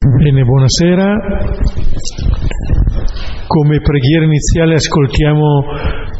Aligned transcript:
Bene, 0.00 0.44
buonasera. 0.44 1.16
Come 3.48 3.80
preghiera 3.80 4.26
iniziale 4.26 4.74
ascoltiamo 4.74 5.64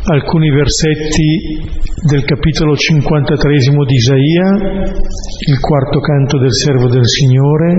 alcuni 0.02 0.50
versetti 0.50 1.62
del 2.02 2.24
capitolo 2.24 2.74
53 2.74 3.56
di 3.86 3.94
Isaia, 3.94 4.82
il 5.46 5.60
quarto 5.60 6.00
canto 6.00 6.38
del 6.38 6.52
servo 6.52 6.88
del 6.88 7.06
Signore. 7.06 7.76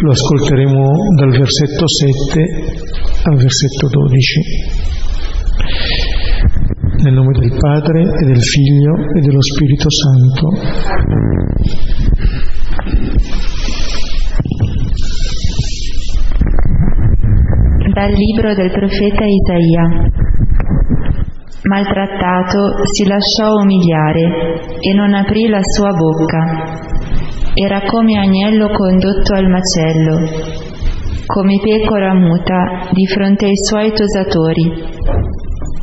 Lo 0.00 0.10
ascolteremo 0.10 1.14
dal 1.14 1.30
versetto 1.30 1.86
7 1.86 2.40
al 3.22 3.36
versetto 3.36 3.86
12. 3.88 4.40
Nel 7.04 7.14
nome 7.14 7.38
del 7.38 7.54
Padre 7.56 8.02
e 8.02 8.24
del 8.26 8.42
Figlio 8.42 8.96
e 9.14 9.20
dello 9.20 9.42
Spirito 9.42 9.88
Santo. 9.88 12.07
Dal 17.98 18.12
libro 18.12 18.54
del 18.54 18.70
profeta 18.70 19.24
Isaia. 19.24 19.82
Maltrattato 21.64 22.86
si 22.94 23.04
lasciò 23.08 23.54
umiliare 23.60 24.78
e 24.78 24.94
non 24.94 25.14
aprì 25.14 25.48
la 25.48 25.58
sua 25.60 25.90
bocca. 25.90 26.78
Era 27.54 27.80
come 27.90 28.16
agnello 28.16 28.68
condotto 28.68 29.34
al 29.34 29.48
macello, 29.48 30.16
come 31.26 31.58
pecora 31.60 32.14
muta 32.14 32.88
di 32.92 33.04
fronte 33.08 33.46
ai 33.46 33.56
suoi 33.56 33.90
tosatori, 33.90 34.62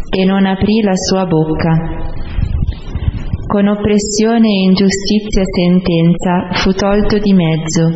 e 0.10 0.24
non 0.24 0.46
aprì 0.46 0.80
la 0.84 0.96
sua 0.96 1.26
bocca. 1.26 1.76
Con 3.46 3.68
oppressione 3.68 4.48
e 4.48 4.64
ingiustizia 4.70 5.44
sentenza 5.44 6.48
fu 6.64 6.72
tolto 6.72 7.18
di 7.18 7.34
mezzo. 7.34 7.90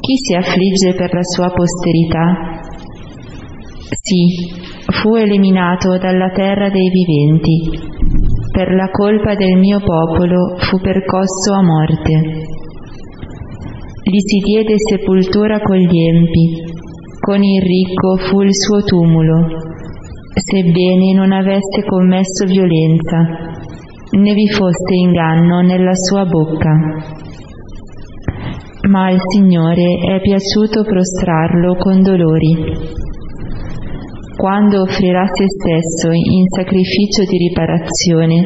Chi 0.00 0.16
si 0.26 0.34
affligge 0.34 0.94
per 0.96 1.14
la 1.14 1.22
sua 1.22 1.52
posterità? 1.52 2.64
Sì, 4.06 4.54
fu 5.02 5.16
eliminato 5.16 5.98
dalla 5.98 6.30
terra 6.30 6.70
dei 6.70 6.90
viventi. 6.90 7.76
Per 8.52 8.72
la 8.72 8.88
colpa 8.88 9.34
del 9.34 9.58
mio 9.58 9.80
popolo 9.80 10.54
fu 10.58 10.78
percosso 10.78 11.52
a 11.52 11.62
morte. 11.64 12.12
Gli 14.04 14.20
si 14.20 14.38
diede 14.44 14.74
sepoltura 14.78 15.58
con 15.58 15.74
gli 15.74 15.98
empi, 15.98 16.62
con 17.18 17.42
il 17.42 17.60
ricco 17.60 18.16
fu 18.28 18.42
il 18.42 18.54
suo 18.54 18.80
tumulo, 18.84 19.44
sebbene 20.34 21.12
non 21.12 21.32
avesse 21.32 21.82
commesso 21.84 22.44
violenza, 22.46 23.18
né 24.20 24.34
vi 24.34 24.48
fosse 24.50 24.94
inganno 24.94 25.62
nella 25.62 25.94
sua 25.94 26.24
bocca. 26.26 26.74
Ma 28.88 29.06
al 29.06 29.18
Signore 29.34 29.98
è 29.98 30.20
piaciuto 30.20 30.84
prostrarlo 30.84 31.74
con 31.74 32.02
dolori 32.02 33.04
quando 34.36 34.82
offrirà 34.82 35.26
se 35.32 35.44
stesso 35.48 36.12
in 36.12 36.46
sacrificio 36.54 37.24
di 37.24 37.38
riparazione, 37.48 38.44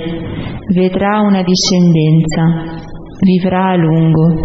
vedrà 0.72 1.20
una 1.20 1.42
discendenza, 1.42 2.78
vivrà 3.20 3.70
a 3.70 3.76
lungo, 3.76 4.38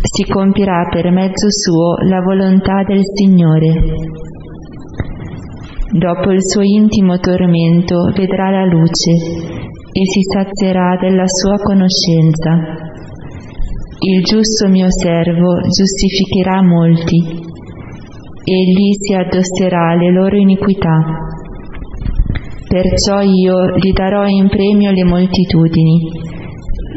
si 0.00 0.24
compirà 0.30 0.88
per 0.88 1.10
mezzo 1.10 1.50
suo 1.50 1.96
la 2.08 2.20
volontà 2.20 2.84
del 2.84 3.02
Signore. 3.02 3.72
Dopo 5.92 6.30
il 6.30 6.40
suo 6.40 6.62
intimo 6.62 7.18
tormento 7.18 8.12
vedrà 8.14 8.50
la 8.50 8.64
luce 8.64 9.10
e 9.92 10.02
si 10.06 10.20
sazierà 10.22 10.96
della 11.00 11.26
sua 11.26 11.56
conoscenza. 11.56 12.88
Il 13.98 14.22
giusto 14.22 14.68
mio 14.68 14.86
servo 14.88 15.60
giustificherà 15.62 16.62
molti 16.62 17.39
egli 18.44 18.92
si 18.98 19.14
addosserà 19.14 19.94
le 19.94 20.12
loro 20.12 20.36
iniquità. 20.36 20.96
Perciò 22.68 23.20
io 23.20 23.76
gli 23.76 23.92
darò 23.92 24.26
in 24.26 24.48
premio 24.48 24.92
le 24.92 25.04
moltitudini, 25.04 25.98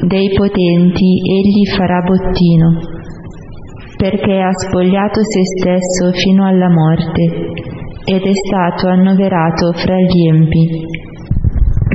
dei 0.07 0.31
potenti 0.33 1.19
egli 1.23 1.65
farà 1.75 2.01
bottino, 2.01 2.79
perché 3.97 4.39
ha 4.39 4.51
spogliato 4.51 5.21
se 5.23 5.41
stesso 5.43 6.11
fino 6.11 6.45
alla 6.45 6.69
morte 6.69 7.23
ed 8.05 8.21
è 8.21 8.33
stato 8.33 8.87
annoverato 8.87 9.71
fra 9.73 9.95
gli 9.99 10.27
empi, 10.27 10.85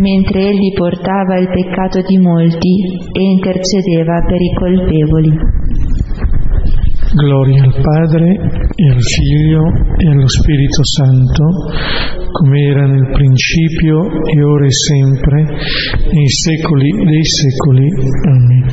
mentre 0.00 0.40
egli 0.40 0.72
portava 0.74 1.38
il 1.38 1.48
peccato 1.48 2.00
di 2.00 2.18
molti 2.18 2.82
e 3.12 3.20
intercedeva 3.20 4.22
per 4.26 4.40
i 4.40 4.54
colpevoli. 4.54 5.57
Gloria 7.14 7.62
al 7.64 7.72
Padre 7.80 8.28
e 8.74 8.90
al 8.90 9.00
Figlio 9.00 9.64
e 9.96 10.10
allo 10.10 10.28
Spirito 10.28 10.84
Santo, 10.84 11.44
come 12.30 12.60
era 12.60 12.86
nel 12.86 13.10
principio 13.12 14.04
e 14.28 14.42
ora 14.44 14.66
e 14.66 14.70
sempre, 14.70 15.42
nei 16.12 16.28
secoli 16.28 16.90
dei 17.06 17.24
secoli. 17.24 17.88
Amen. 18.28 18.64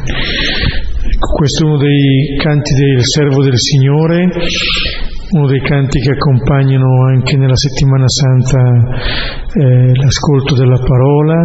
Ecco, 1.16 1.32
questo 1.38 1.64
è 1.64 1.68
uno 1.68 1.78
dei 1.78 2.36
canti 2.38 2.74
del 2.74 3.00
servo 3.06 3.42
del 3.42 3.58
Signore, 3.58 4.28
uno 5.32 5.48
dei 5.48 5.62
canti 5.62 6.00
che 6.00 6.12
accompagnano 6.12 7.06
anche 7.08 7.38
nella 7.38 7.56
settimana 7.56 8.06
santa 8.08 8.60
eh, 9.54 9.96
l'ascolto 9.96 10.56
della 10.56 10.80
parola. 10.80 11.36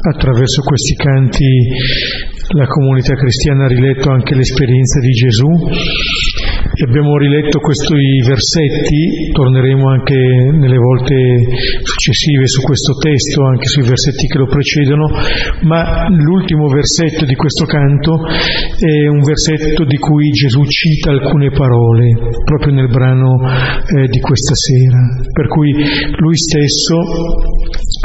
Attraverso 0.00 0.62
questi 0.62 0.94
canti 0.94 1.44
la 2.56 2.66
comunità 2.66 3.14
cristiana 3.14 3.64
ha 3.64 3.68
riletto 3.68 4.10
anche 4.10 4.34
l'esperienza 4.34 5.00
di 5.00 5.10
Gesù. 5.10 5.50
E 6.78 6.84
abbiamo 6.86 7.18
riletto 7.18 7.58
questi 7.58 8.22
versetti, 8.24 9.32
torneremo 9.32 9.88
anche 9.88 10.14
nelle 10.14 10.78
volte 10.78 11.14
successive 11.82 12.46
su 12.46 12.62
questo 12.62 12.94
testo, 12.94 13.44
anche 13.44 13.66
sui 13.66 13.82
versetti 13.82 14.26
che 14.28 14.38
lo 14.38 14.46
precedono, 14.46 15.10
ma 15.62 16.08
l'ultimo 16.08 16.68
versetto 16.68 17.24
di 17.24 17.34
questo 17.34 17.64
canto 17.64 18.14
è 18.24 19.08
un 19.08 19.20
versetto 19.24 19.84
di 19.84 19.96
cui 19.98 20.30
Gesù 20.30 20.62
cita 20.64 21.10
alcune 21.10 21.50
parole, 21.50 22.14
proprio 22.44 22.72
nel 22.72 22.88
brano 22.88 23.42
eh, 23.42 24.06
di 24.06 24.20
questa 24.20 24.54
sera, 24.54 25.02
per 25.32 25.48
cui 25.48 25.72
lui 25.72 26.36
stesso 26.36 26.96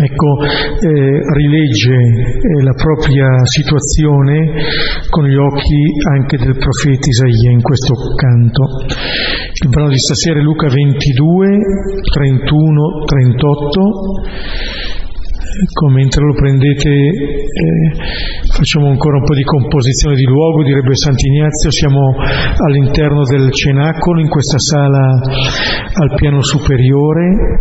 ecco, 0.03 0.43
eh, 0.43 1.19
rilegge 1.33 1.93
eh, 1.93 2.63
la 2.63 2.73
propria 2.73 3.45
situazione 3.45 4.51
con 5.09 5.25
gli 5.27 5.35
occhi 5.35 5.81
anche 6.13 6.37
del 6.37 6.57
profeta 6.57 7.07
Isaia 7.07 7.51
in 7.51 7.61
questo 7.61 7.93
canto. 8.15 8.85
Il 9.63 9.69
brano 9.69 9.89
di 9.89 9.99
stasera 9.99 10.39
è 10.39 10.43
Luca 10.43 10.67
22, 10.67 11.47
31, 12.11 13.03
38. 13.05 13.81
Ecco, 15.53 15.87
mentre 15.93 16.25
lo 16.25 16.33
prendete 16.33 16.89
eh, 16.89 17.91
facciamo 18.49 18.89
ancora 18.89 19.17
un 19.17 19.23
po' 19.23 19.35
di 19.35 19.43
composizione 19.43 20.15
di 20.15 20.25
luogo, 20.25 20.63
direbbe 20.63 20.95
Sant'Ignazio, 20.95 21.69
siamo 21.69 22.15
all'interno 22.65 23.21
del 23.23 23.51
cenacolo, 23.51 24.19
in 24.19 24.29
questa 24.29 24.57
sala 24.57 25.19
al 25.93 26.13
piano 26.15 26.41
superiore 26.41 27.59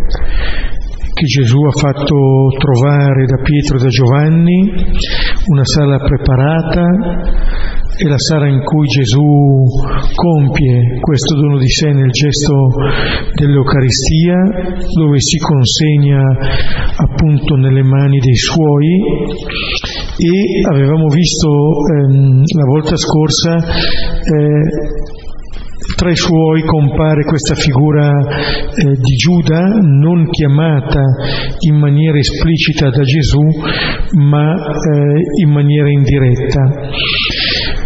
che 1.13 1.25
Gesù 1.25 1.57
ha 1.63 1.71
fatto 1.71 2.15
trovare 2.57 3.25
da 3.25 3.41
Pietro 3.41 3.77
e 3.77 3.81
da 3.81 3.89
Giovanni, 3.89 4.73
una 5.47 5.65
sala 5.65 5.97
preparata 5.99 7.81
è 7.95 8.07
la 8.07 8.17
sala 8.17 8.47
in 8.47 8.63
cui 8.63 8.87
Gesù 8.87 9.21
compie 10.15 10.97
questo 10.99 11.35
dono 11.35 11.59
di 11.59 11.69
sé 11.69 11.91
nel 11.91 12.09
gesto 12.09 12.53
dell'Eucaristia, 13.35 14.35
dove 14.97 15.19
si 15.19 15.37
consegna 15.37 16.19
appunto 16.97 17.55
nelle 17.55 17.83
mani 17.83 18.17
dei 18.17 18.35
suoi. 18.35 18.89
E 20.17 20.73
avevamo 20.73 21.05
visto 21.07 21.49
ehm, 21.49 22.41
la 22.57 22.65
volta 22.65 22.97
scorsa 22.97 23.57
eh, 23.57 25.12
tra 26.03 26.11
i 26.11 26.17
suoi 26.17 26.63
compare 26.63 27.23
questa 27.23 27.55
figura 27.55 28.11
eh, 28.11 28.91
di 28.91 29.15
Giuda, 29.15 29.63
non 29.79 30.27
chiamata 30.27 30.99
in 31.59 31.79
maniera 31.79 32.17
esplicita 32.17 32.89
da 32.89 33.03
Gesù, 33.03 33.39
ma 34.19 34.51
eh, 34.51 35.43
in 35.43 35.49
maniera 35.49 35.89
indiretta 35.89 36.91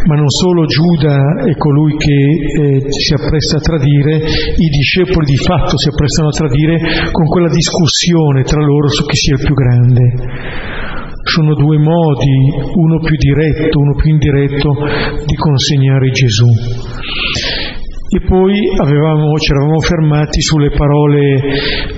ma 0.08 0.16
non 0.16 0.30
solo 0.30 0.66
Giuda 0.66 1.44
è 1.46 1.54
colui 1.58 1.98
che 1.98 2.16
eh, 2.16 2.86
si 2.88 3.14
appresta 3.14 3.58
a 3.58 3.60
tradire, 3.60 4.16
i 4.16 4.70
discepoli 4.70 5.26
di 5.26 5.36
fatto 5.36 5.78
si 5.78 5.90
apprestano 5.90 6.30
a 6.30 6.32
tradire 6.32 6.80
con 7.12 7.26
quella 7.28 7.50
discussione 7.50 8.44
tra 8.44 8.62
loro 8.62 8.88
su 8.88 9.04
chi 9.04 9.16
sia 9.16 9.36
il 9.36 9.44
più 9.44 9.54
grande. 9.54 10.02
Sono 11.24 11.56
due 11.56 11.78
modi, 11.78 12.38
uno 12.74 13.00
più 13.00 13.18
diretto, 13.18 13.80
uno 13.80 13.96
più 13.96 14.10
indiretto, 14.12 14.74
di 15.26 15.36
consegnare 15.36 16.10
Gesù. 16.10 16.48
E 18.10 18.24
poi 18.24 18.56
avevamo, 18.80 19.36
ci 19.36 19.52
eravamo 19.52 19.82
fermati 19.82 20.40
sulle 20.42 20.72
parole 20.72 21.44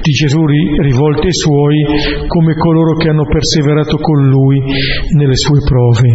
di 0.01 0.11
Gesù 0.11 0.43
rivolte 0.45 1.27
ai 1.27 1.33
suoi 1.33 1.85
come 2.25 2.55
coloro 2.55 2.97
che 2.97 3.09
hanno 3.09 3.25
perseverato 3.29 3.97
con 3.97 4.27
lui 4.27 4.59
nelle 5.13 5.35
sue 5.35 5.59
prove. 5.61 6.09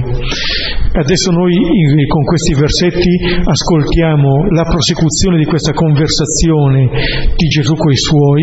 Adesso 0.94 1.31
noi 1.31 1.55
con 2.08 2.25
questi 2.25 2.55
versetti 2.55 3.11
ascoltiamo 3.44 4.50
la 4.50 4.64
prosecuzione 4.64 5.38
di 5.38 5.44
questa 5.44 5.73
conversazione 5.73 6.91
di 7.37 7.46
Gesù 7.46 7.75
con 7.75 7.93
i 7.93 7.96
suoi, 7.96 8.43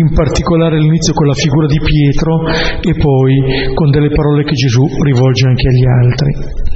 in 0.00 0.12
particolare 0.14 0.76
all'inizio 0.76 1.12
con 1.12 1.26
la 1.26 1.34
figura 1.34 1.66
di 1.66 1.80
Pietro 1.80 2.40
e 2.80 2.92
poi 2.96 3.72
con 3.74 3.90
delle 3.90 4.08
parole 4.08 4.44
che 4.44 4.54
Gesù 4.54 4.84
rivolge 5.04 5.46
anche 5.46 5.68
agli 5.68 5.84
altri. 5.84 6.73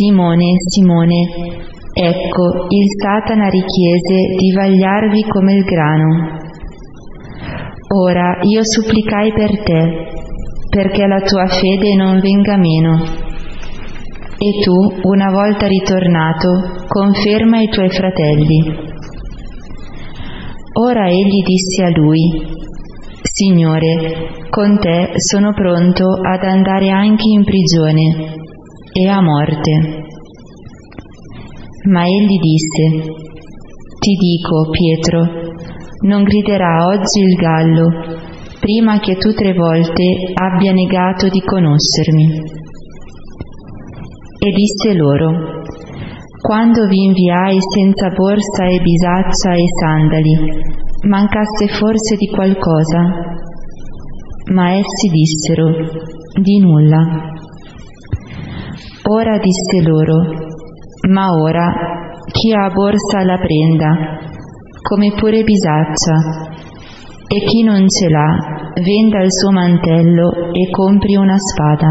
Simone, 0.00 0.54
Simone, 0.66 1.28
ecco, 1.92 2.64
il 2.70 2.86
Satana 2.98 3.50
richiese 3.50 4.34
di 4.38 4.50
vagliarvi 4.54 5.24
come 5.28 5.52
il 5.52 5.64
grano. 5.64 6.38
Ora 7.98 8.38
io 8.40 8.64
supplicai 8.64 9.30
per 9.34 9.62
te, 9.62 10.06
perché 10.70 11.06
la 11.06 11.20
tua 11.20 11.46
fede 11.48 11.94
non 11.96 12.18
venga 12.18 12.56
meno. 12.56 13.04
E 14.38 14.62
tu, 14.64 14.72
una 15.02 15.30
volta 15.32 15.66
ritornato, 15.66 16.86
conferma 16.88 17.60
i 17.60 17.68
tuoi 17.68 17.90
fratelli. 17.90 18.74
Ora 20.80 21.10
egli 21.10 21.42
disse 21.44 21.84
a 21.84 21.90
lui, 21.90 22.48
Signore, 23.20 24.48
con 24.48 24.78
te 24.78 25.10
sono 25.16 25.52
pronto 25.52 26.06
ad 26.22 26.42
andare 26.42 26.88
anche 26.88 27.28
in 27.28 27.44
prigione 27.44 28.48
e 28.92 29.08
a 29.08 29.20
morte. 29.20 30.04
Ma 31.88 32.06
egli 32.06 32.38
disse, 32.38 33.12
Ti 33.98 34.14
dico, 34.16 34.70
Pietro, 34.70 35.26
non 36.02 36.22
griderà 36.22 36.86
oggi 36.86 37.20
il 37.20 37.34
gallo 37.36 38.18
prima 38.60 39.00
che 39.00 39.16
tu 39.16 39.32
tre 39.32 39.54
volte 39.54 40.32
abbia 40.34 40.72
negato 40.72 41.28
di 41.28 41.40
conoscermi. 41.40 42.58
E 44.42 44.50
disse 44.52 44.94
loro, 44.94 45.62
quando 46.40 46.86
vi 46.86 47.04
inviai 47.04 47.58
senza 47.60 48.08
borsa 48.08 48.66
e 48.66 48.80
bisaccia 48.80 49.54
e 49.54 49.64
sandali, 49.80 50.36
mancasse 51.08 51.68
forse 51.78 52.16
di 52.16 52.26
qualcosa? 52.28 53.00
Ma 54.52 54.70
essi 54.72 55.08
dissero, 55.08 55.70
di 56.40 56.58
nulla. 56.60 57.39
Ora 59.12 59.38
disse 59.38 59.82
loro, 59.82 60.22
ma 61.08 61.32
ora 61.32 61.66
chi 62.30 62.52
ha 62.52 62.70
borsa 62.70 63.24
la 63.24 63.38
prenda, 63.38 64.20
come 64.82 65.10
pure 65.18 65.42
bisaccia, 65.42 66.46
e 67.26 67.40
chi 67.44 67.64
non 67.64 67.88
ce 67.88 68.08
l'ha 68.08 68.70
venda 68.80 69.20
il 69.22 69.32
suo 69.32 69.50
mantello 69.50 70.52
e 70.52 70.70
compri 70.70 71.16
una 71.16 71.36
spada. 71.36 71.88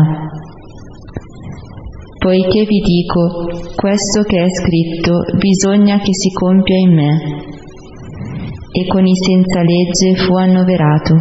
Poiché 2.19 2.63
vi 2.63 2.79
dico, 2.79 3.49
questo 3.75 4.23
che 4.23 4.41
è 4.41 4.49
scritto 4.49 5.19
bisogna 5.37 5.97
che 5.97 6.13
si 6.13 6.31
compia 6.31 6.77
in 6.77 6.93
me. 6.93 7.19
E 8.71 8.87
con 8.87 9.05
i 9.05 9.15
senza 9.15 9.61
legge 9.61 10.15
fu 10.23 10.35
annoverato, 10.35 11.15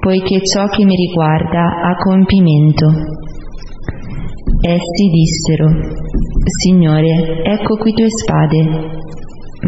poiché 0.00 0.40
ciò 0.46 0.66
che 0.68 0.86
mi 0.86 0.94
riguarda 0.94 1.82
ha 1.82 1.94
compimento. 1.96 3.26
Essi 4.60 5.08
dissero, 5.08 5.70
Signore, 6.44 7.44
ecco 7.44 7.76
qui 7.76 7.92
tue 7.92 8.08
spade. 8.10 8.64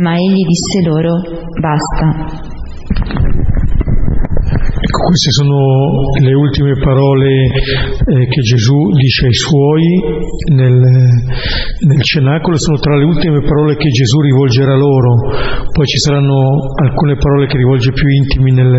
Ma 0.00 0.16
egli 0.16 0.44
disse 0.44 0.82
loro, 0.82 1.20
basta. 1.60 2.49
Queste 5.00 5.30
sono 5.30 6.12
le 6.20 6.34
ultime 6.34 6.76
parole 6.76 7.46
eh, 7.46 8.26
che 8.28 8.40
Gesù 8.42 8.76
dice 8.92 9.26
ai 9.26 9.34
suoi 9.34 9.82
nel, 10.52 10.76
nel, 10.76 12.02
cenacolo, 12.02 12.58
sono 12.58 12.78
tra 12.78 12.96
le 12.96 13.04
ultime 13.04 13.40
parole 13.40 13.76
che 13.76 13.88
Gesù 13.88 14.20
rivolgerà 14.20 14.76
loro, 14.76 15.32
poi 15.72 15.86
ci 15.86 15.96
saranno 15.96 16.60
alcune 16.84 17.16
parole 17.16 17.46
che 17.46 17.56
rivolge 17.56 17.92
più 17.92 18.08
intimi 18.08 18.52
nel, 18.52 18.78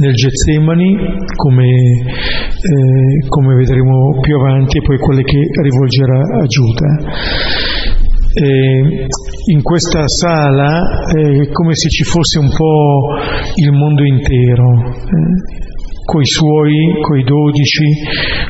nel 0.00 0.12
Getsemani, 0.12 0.96
come, 1.36 1.64
eh, 1.64 3.28
come 3.28 3.54
vedremo 3.54 4.18
più 4.20 4.36
avanti, 4.36 4.78
e 4.78 4.82
poi 4.82 4.98
quelle 4.98 5.22
che 5.22 5.38
rivolgerà 5.62 6.18
a 6.18 6.46
Giuda. 6.46 7.89
Eh, 8.32 9.08
in 9.50 9.60
questa 9.60 10.06
sala 10.06 11.04
è 11.10 11.50
come 11.50 11.74
se 11.74 11.88
ci 11.88 12.04
fosse 12.04 12.38
un 12.38 12.48
po' 12.48 13.18
il 13.56 13.72
mondo 13.72 14.04
intero, 14.04 14.70
eh, 14.86 15.68
coi 16.04 16.24
suoi, 16.24 16.94
coi 17.00 17.24
dodici, 17.24 17.86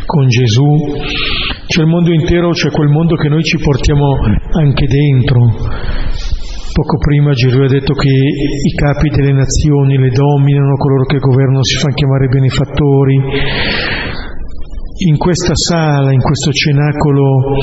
con 0.04 0.28
Gesù. 0.28 0.68
C'è 1.66 1.80
il 1.80 1.86
mondo 1.86 2.12
intero, 2.12 2.50
c'è 2.50 2.68
quel 2.70 2.88
mondo 2.88 3.14
che 3.16 3.28
noi 3.30 3.42
ci 3.42 3.56
portiamo 3.56 4.18
anche 4.52 4.86
dentro. 4.86 5.48
Poco 6.72 6.98
prima 6.98 7.32
Gesù 7.32 7.60
ha 7.60 7.66
detto 7.68 7.94
che 7.94 8.08
i 8.10 8.74
capi 8.76 9.08
delle 9.08 9.32
nazioni 9.32 9.96
le 9.96 10.10
dominano, 10.10 10.76
coloro 10.76 11.04
che 11.04 11.18
governano 11.18 11.64
si 11.64 11.78
fanno 11.78 11.94
chiamare 11.94 12.28
benefattori 12.28 13.16
in 15.06 15.16
questa 15.16 15.54
sala, 15.54 16.12
in 16.12 16.20
questo 16.20 16.50
cenacolo 16.52 17.56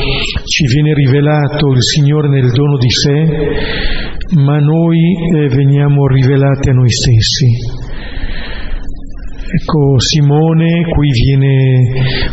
ci 0.44 0.66
viene 0.74 0.94
rivelato 0.94 1.68
il 1.70 1.84
Signore 1.84 2.30
nel 2.30 2.50
dono 2.50 2.78
di 2.78 2.90
sé, 2.90 4.40
ma 4.42 4.58
noi 4.60 4.98
eh, 5.36 5.48
veniamo 5.48 6.08
rivelati 6.08 6.70
a 6.70 6.74
noi 6.74 6.90
stessi. 6.90 8.06
Ecco, 9.50 10.00
Simone 10.00 10.84
qui 10.90 11.10
viene 11.12 11.88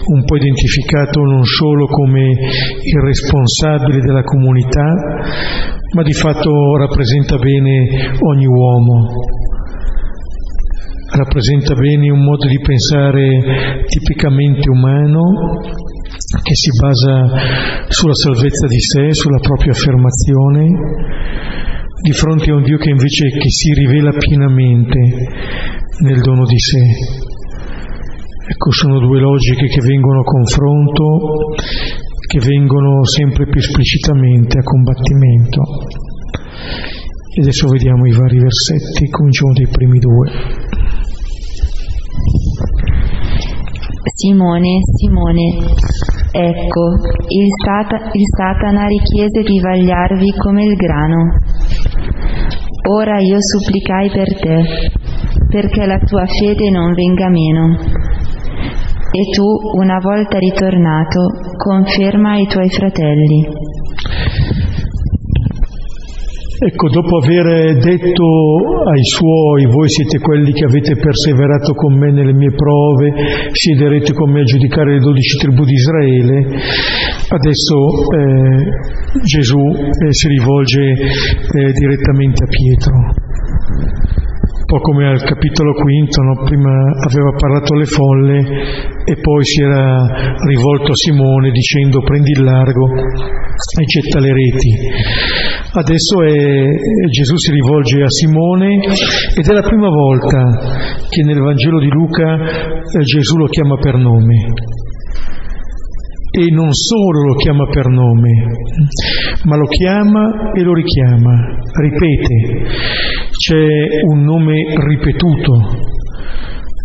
un 0.09 0.25
po' 0.25 0.37
identificato 0.37 1.21
non 1.21 1.45
solo 1.45 1.87
come 1.87 2.31
il 2.31 3.01
responsabile 3.05 4.01
della 4.01 4.23
comunità, 4.23 4.89
ma 5.95 6.03
di 6.03 6.13
fatto 6.13 6.51
rappresenta 6.77 7.37
bene 7.37 8.17
ogni 8.21 8.47
uomo, 8.47 9.11
rappresenta 11.15 11.75
bene 11.75 12.11
un 12.11 12.25
modo 12.25 12.47
di 12.49 12.59
pensare 12.59 13.85
tipicamente 13.87 14.69
umano 14.69 15.63
che 16.43 16.55
si 16.55 16.71
basa 16.81 17.87
sulla 17.89 18.15
salvezza 18.15 18.67
di 18.67 18.81
sé, 18.81 19.13
sulla 19.13 19.39
propria 19.39 19.73
affermazione, 19.73 20.67
di 22.03 22.13
fronte 22.13 22.51
a 22.51 22.57
un 22.57 22.65
Dio 22.65 22.77
che 22.79 22.91
invece 22.91 23.29
che 23.29 23.49
si 23.49 23.73
rivela 23.75 24.11
pienamente 24.11 24.99
nel 26.01 26.21
dono 26.21 26.45
di 26.45 26.59
sé. 26.59 26.83
Ecco, 28.47 28.73
sono 28.73 28.99
due 28.99 29.21
logiche 29.21 29.67
che 29.69 29.81
vengono 29.81 30.21
a 30.21 30.25
confronto, 30.25 31.55
che 32.27 32.41
vengono 32.41 33.05
sempre 33.05 33.47
più 33.47 33.59
esplicitamente 33.61 34.59
a 34.59 34.63
combattimento. 34.63 35.63
E 37.37 37.41
adesso 37.41 37.69
vediamo 37.69 38.05
i 38.07 38.13
vari 38.13 38.39
versetti, 38.39 39.09
cominciamo 39.09 39.53
dai 39.53 39.69
primi 39.69 39.99
due. 39.99 40.83
Simone, 44.15 44.79
Simone, 44.97 45.49
ecco, 46.31 46.83
il, 47.29 47.49
sata, 47.65 48.11
il 48.13 48.23
Satana 48.37 48.87
richiese 48.87 49.43
di 49.43 49.61
vagliarvi 49.61 50.33
come 50.39 50.65
il 50.65 50.75
grano. 50.77 51.37
Ora 52.91 53.19
io 53.19 53.39
supplicai 53.41 54.11
per 54.11 54.35
te, 54.41 54.65
perché 55.49 55.87
la 55.87 55.99
tua 55.99 56.27
fede 56.27 56.71
non 56.71 56.93
venga 56.95 57.29
meno. 57.29 57.77
E 59.11 59.31
tu, 59.31 59.45
una 59.77 59.99
volta 60.01 60.39
ritornato, 60.39 61.29
conferma 61.57 62.33
ai 62.33 62.47
tuoi 62.47 62.69
fratelli. 62.71 63.64
Ecco, 66.57 66.89
dopo 66.89 67.19
aver 67.19 67.79
detto 67.79 68.25
ai 68.87 69.03
suoi, 69.03 69.67
voi 69.67 69.89
siete 69.89 70.19
quelli 70.21 70.53
che 70.53 70.65
avete 70.65 70.95
perseverato 70.95 71.75
con 71.75 71.99
me 71.99 72.13
nelle 72.13 72.33
mie 72.33 72.53
prove, 72.55 73.13
siederete 73.51 74.13
con 74.13 74.31
me 74.31 74.43
a 74.43 74.45
giudicare 74.45 74.93
le 74.93 75.01
dodici 75.01 75.37
tribù 75.37 75.65
di 75.65 75.73
Israele, 75.73 76.47
adesso 77.29 77.77
eh, 78.15 79.21
Gesù 79.25 79.59
eh, 79.59 80.13
si 80.13 80.29
rivolge 80.29 80.81
eh, 80.83 81.73
direttamente 81.73 82.45
a 82.45 82.49
Pietro. 82.49 84.24
Po' 84.75 84.81
come 84.81 85.07
al 85.07 85.23
capitolo 85.23 85.73
quinto, 85.73 86.21
no? 86.21 86.43
prima 86.43 86.75
aveva 87.07 87.31
parlato 87.39 87.75
alle 87.75 87.85
folle 87.85 88.39
e 89.07 89.15
poi 89.21 89.45
si 89.45 89.63
era 89.63 90.03
rivolto 90.49 90.91
a 90.91 90.97
Simone 90.97 91.53
dicendo 91.53 92.03
prendi 92.03 92.33
il 92.33 92.43
largo 92.43 92.91
e 92.91 93.85
getta 93.85 94.19
le 94.19 94.33
reti. 94.33 94.75
Adesso 95.79 96.23
è, 96.23 96.67
Gesù 97.09 97.37
si 97.37 97.53
rivolge 97.53 98.03
a 98.03 98.11
Simone 98.11 98.83
ed 99.37 99.47
è 99.47 99.53
la 99.53 99.63
prima 99.63 99.89
volta 99.89 100.43
che 101.09 101.23
nel 101.23 101.39
Vangelo 101.39 101.79
di 101.79 101.91
Luca 101.91 102.35
eh, 102.35 102.99
Gesù 102.99 103.37
lo 103.37 103.47
chiama 103.47 103.77
per 103.77 103.95
nome. 103.95 104.55
e 106.37 106.51
non 106.51 106.73
solo 106.73 107.29
lo 107.29 107.35
chiama 107.37 107.65
per 107.69 107.87
nome, 107.87 108.33
ma 109.45 109.55
lo 109.55 109.67
chiama 109.67 110.51
e 110.53 110.63
lo 110.63 110.75
richiama, 110.75 111.31
ripete. 111.81 113.04
C'è 113.47 114.07
un 114.09 114.25
nome 114.25 114.55
ripetuto, 114.75 115.53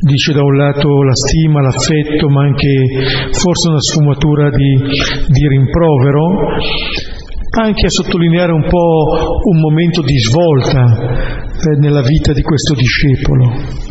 dice 0.01 0.33
da 0.33 0.43
un 0.43 0.57
lato 0.57 0.89
la 1.03 1.15
stima, 1.15 1.61
l'affetto, 1.61 2.27
ma 2.27 2.41
anche 2.41 3.29
forse 3.31 3.69
una 3.69 3.79
sfumatura 3.79 4.49
di, 4.49 4.75
di 5.29 5.47
rimprovero, 5.47 6.25
anche 7.61 7.85
a 7.85 7.89
sottolineare 7.89 8.51
un 8.51 8.67
po' 8.67 9.39
un 9.41 9.59
momento 9.61 10.01
di 10.01 10.17
svolta 10.19 10.83
eh, 10.83 11.79
nella 11.79 12.01
vita 12.01 12.33
di 12.33 12.41
questo 12.41 12.73
discepolo 12.73 13.87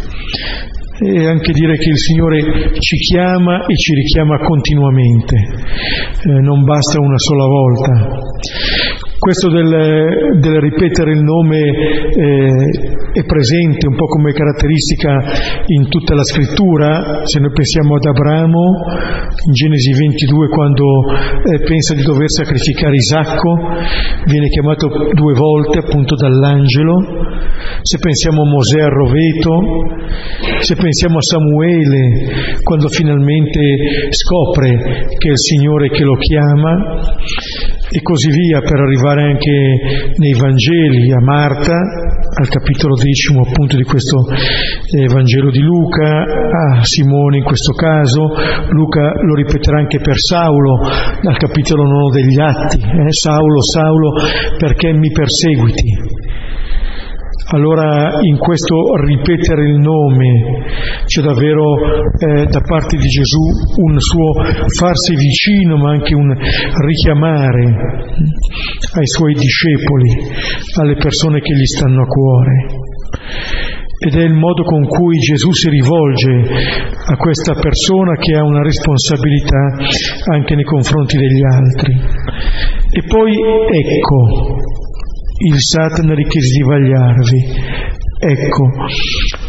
e 1.01 1.27
anche 1.27 1.53
dire 1.53 1.77
che 1.77 1.89
il 1.91 1.99
Signore 1.99 2.73
ci 2.79 2.97
chiama 2.97 3.65
e 3.67 3.75
ci 3.77 3.95
richiama 3.95 4.39
continuamente, 4.39 5.37
eh, 5.37 6.41
non 6.41 6.65
basta 6.65 7.01
una 7.01 7.19
sola 7.19 7.47
volta. 7.47 9.07
Questo 9.19 9.51
del, 9.51 10.39
del 10.39 10.61
ripetere 10.61 11.13
il 11.13 11.23
nome 11.23 11.59
eh, 11.59 13.19
è 13.19 13.25
presente 13.27 13.87
un 13.87 13.97
po' 13.97 14.07
come 14.07 14.33
caratteristica 14.33 15.65
in 15.67 15.89
tutta 15.89 16.15
la 16.15 16.23
scrittura, 16.23 17.27
se 17.27 17.41
noi 17.41 17.51
pensiamo 17.51 17.97
ad 17.97 18.07
Abramo, 18.07 18.63
in 19.45 19.53
Genesi 19.53 19.93
22 19.93 20.49
quando 20.49 20.87
eh, 21.51 21.59
pensa 21.67 21.95
di 21.95 22.03
dover 22.03 22.31
sacrificare 22.31 22.95
Isacco, 22.95 23.59
viene 24.25 24.49
chiamato 24.49 24.87
due 25.13 25.35
volte 25.35 25.79
appunto 25.83 26.15
dall'angelo, 26.15 26.95
se 27.83 27.99
pensiamo 27.99 28.43
a 28.43 28.47
Mosè 28.47 28.81
al 28.81 28.95
roveto, 28.95 29.53
se 30.63 30.75
pensiamo 30.75 30.88
a 30.89 31.23
Samuele 31.23 32.61
quando 32.63 32.89
finalmente 32.89 34.11
scopre 34.11 35.07
che 35.19 35.29
è 35.29 35.33
il 35.33 35.39
Signore 35.39 35.89
che 35.91 36.05
lo 36.05 36.17
chiama, 36.17 37.17
e 37.91 38.03
così 38.03 38.31
via 38.31 38.61
per 38.61 38.81
arrivare 38.81 39.23
anche 39.23 40.13
nei 40.17 40.35
Vangeli 40.35 41.11
a 41.11 41.21
Marta, 41.21 41.75
al 42.39 42.49
capitolo 42.49 42.95
decimo 42.95 43.43
appunto 43.43 43.77
di 43.77 43.83
questo 43.85 44.29
eh, 44.31 45.07
Vangelo 45.09 45.51
di 45.51 45.61
Luca, 45.61 46.23
a 46.23 46.85
Simone 46.85 47.39
in 47.39 47.45
questo 47.45 47.73
caso, 47.73 48.29
Luca 48.71 49.13
lo 49.23 49.35
ripeterà 49.35 49.79
anche 49.79 49.99
per 50.01 50.19
Saulo 50.19 50.81
al 50.85 51.37
capitolo 51.39 51.85
nono 51.85 52.11
degli 52.11 52.39
Atti, 52.39 52.79
eh, 52.79 53.13
Saulo, 53.13 53.63
Saulo, 53.63 54.13
perché 54.59 54.93
mi 54.93 55.11
perseguiti? 55.11 56.18
Allora 57.51 58.11
in 58.21 58.37
questo 58.37 58.77
ripetere 59.07 59.71
il 59.71 59.79
nome 59.79 60.65
c'è 61.07 61.23
davvero 61.23 61.81
eh, 62.13 62.45
da 62.45 62.61
parte 62.61 62.99
di 62.99 63.09
Gesù 63.09 63.41
un 63.81 63.99
suo 63.99 64.35
farsi 64.77 65.15
vicino 65.17 65.79
ma 65.79 65.93
anche 65.93 66.15
un 66.15 66.29
richiamare 66.29 67.65
ai 68.93 69.07
suoi 69.07 69.33
discepoli, 69.33 70.13
alle 70.77 70.97
persone 70.97 71.41
che 71.41 71.55
gli 71.55 71.65
stanno 71.65 72.03
a 72.03 72.07
cuore. 72.07 72.67
Ed 74.01 74.15
è 74.15 74.25
il 74.25 74.35
modo 74.35 74.63
con 74.65 74.87
cui 74.87 75.17
Gesù 75.17 75.51
si 75.51 75.71
rivolge 75.71 76.31
a 76.31 77.17
questa 77.17 77.55
persona 77.55 78.15
che 78.17 78.37
ha 78.37 78.45
una 78.45 78.63
responsabilità 78.63 79.75
anche 80.33 80.55
nei 80.55 80.65
confronti 80.65 81.17
degli 81.17 81.43
altri. 81.43 81.99
E 82.91 83.03
poi 83.09 83.33
ecco, 83.33 84.67
il 85.39 85.55
Satana 85.59 86.15
richiese 86.15 86.59
di 86.59 86.65
vagliarvi. 86.65 87.41
Ecco, 88.21 88.65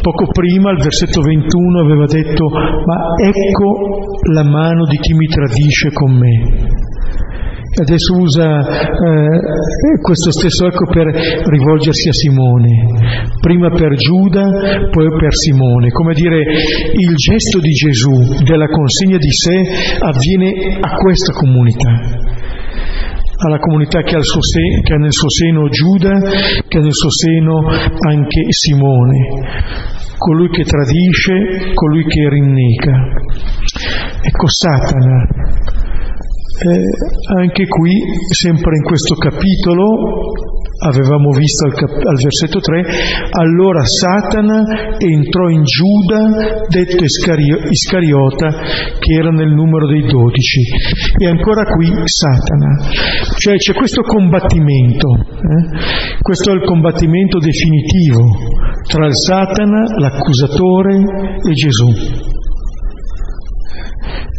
poco 0.01 0.27
prima, 0.31 0.69
al 0.69 0.77
versetto 0.77 1.21
21, 1.21 1.79
aveva 1.81 2.05
detto, 2.05 2.45
ma 2.49 3.15
ecco 3.17 4.19
la 4.31 4.43
mano 4.43 4.85
di 4.85 4.97
chi 4.97 5.13
mi 5.13 5.25
tradisce 5.25 5.89
con 5.91 6.13
me. 6.13 6.87
Adesso 7.81 8.17
usa 8.17 8.59
eh, 8.59 10.01
questo 10.01 10.31
stesso 10.31 10.67
ecco 10.67 10.85
per 10.91 11.05
rivolgersi 11.49 12.09
a 12.09 12.13
Simone, 12.13 13.31
prima 13.39 13.69
per 13.69 13.93
Giuda, 13.95 14.89
poi 14.91 15.07
per 15.17 15.33
Simone. 15.33 15.89
Come 15.89 16.13
dire, 16.13 16.41
il 16.41 17.15
gesto 17.15 17.59
di 17.59 17.71
Gesù 17.71 18.43
della 18.43 18.67
consegna 18.67 19.17
di 19.17 19.31
sé 19.31 19.97
avviene 19.99 20.77
a 20.81 20.93
questa 20.93 21.31
comunità 21.33 22.28
alla 23.39 23.59
comunità 23.59 24.01
che 24.01 24.15
ha, 24.15 24.21
se- 24.21 24.81
che 24.83 24.93
ha 24.93 24.97
nel 24.97 25.13
suo 25.13 25.29
seno 25.29 25.69
Giuda, 25.69 26.19
che 26.67 26.77
ha 26.77 26.81
nel 26.81 26.93
suo 26.93 27.09
seno 27.09 27.67
anche 27.67 28.45
Simone, 28.49 29.19
colui 30.17 30.49
che 30.49 30.63
tradisce, 30.63 31.73
colui 31.73 32.03
che 32.05 32.29
rinnega. 32.29 32.95
Ecco 34.21 34.47
Satana. 34.47 35.27
Eh, 36.59 37.39
anche 37.39 37.65
qui, 37.67 37.93
sempre 38.29 38.75
in 38.75 38.83
questo 38.83 39.15
capitolo, 39.15 40.33
avevamo 40.79 41.31
visto 41.31 41.65
al, 41.67 41.73
cap- 41.73 42.05
al, 42.05 42.15
versetto 42.15 42.59
3, 42.59 42.83
allora 43.31 43.81
Satana 43.83 44.95
entrò 44.97 45.49
in 45.49 45.63
Giuda, 45.63 46.63
detto 46.67 47.03
Iscario- 47.03 47.59
Iscariota, 47.69 48.49
che 48.99 49.13
era 49.13 49.29
nel 49.29 49.51
numero 49.51 49.87
dei 49.87 50.05
dodici. 50.07 50.61
E 51.19 51.27
ancora 51.27 51.63
qui 51.63 51.91
Satana. 52.05 52.89
Cioè 53.37 53.55
c'è 53.57 53.73
questo 53.73 54.01
combattimento, 54.03 55.07
eh? 55.19 56.17
questo 56.21 56.51
è 56.51 56.55
il 56.55 56.63
combattimento 56.63 57.39
definitivo 57.39 58.23
tra 58.87 59.05
il 59.05 59.15
Satana, 59.15 59.83
l'accusatore 59.97 61.39
e 61.43 61.53
Gesù. 61.53 62.37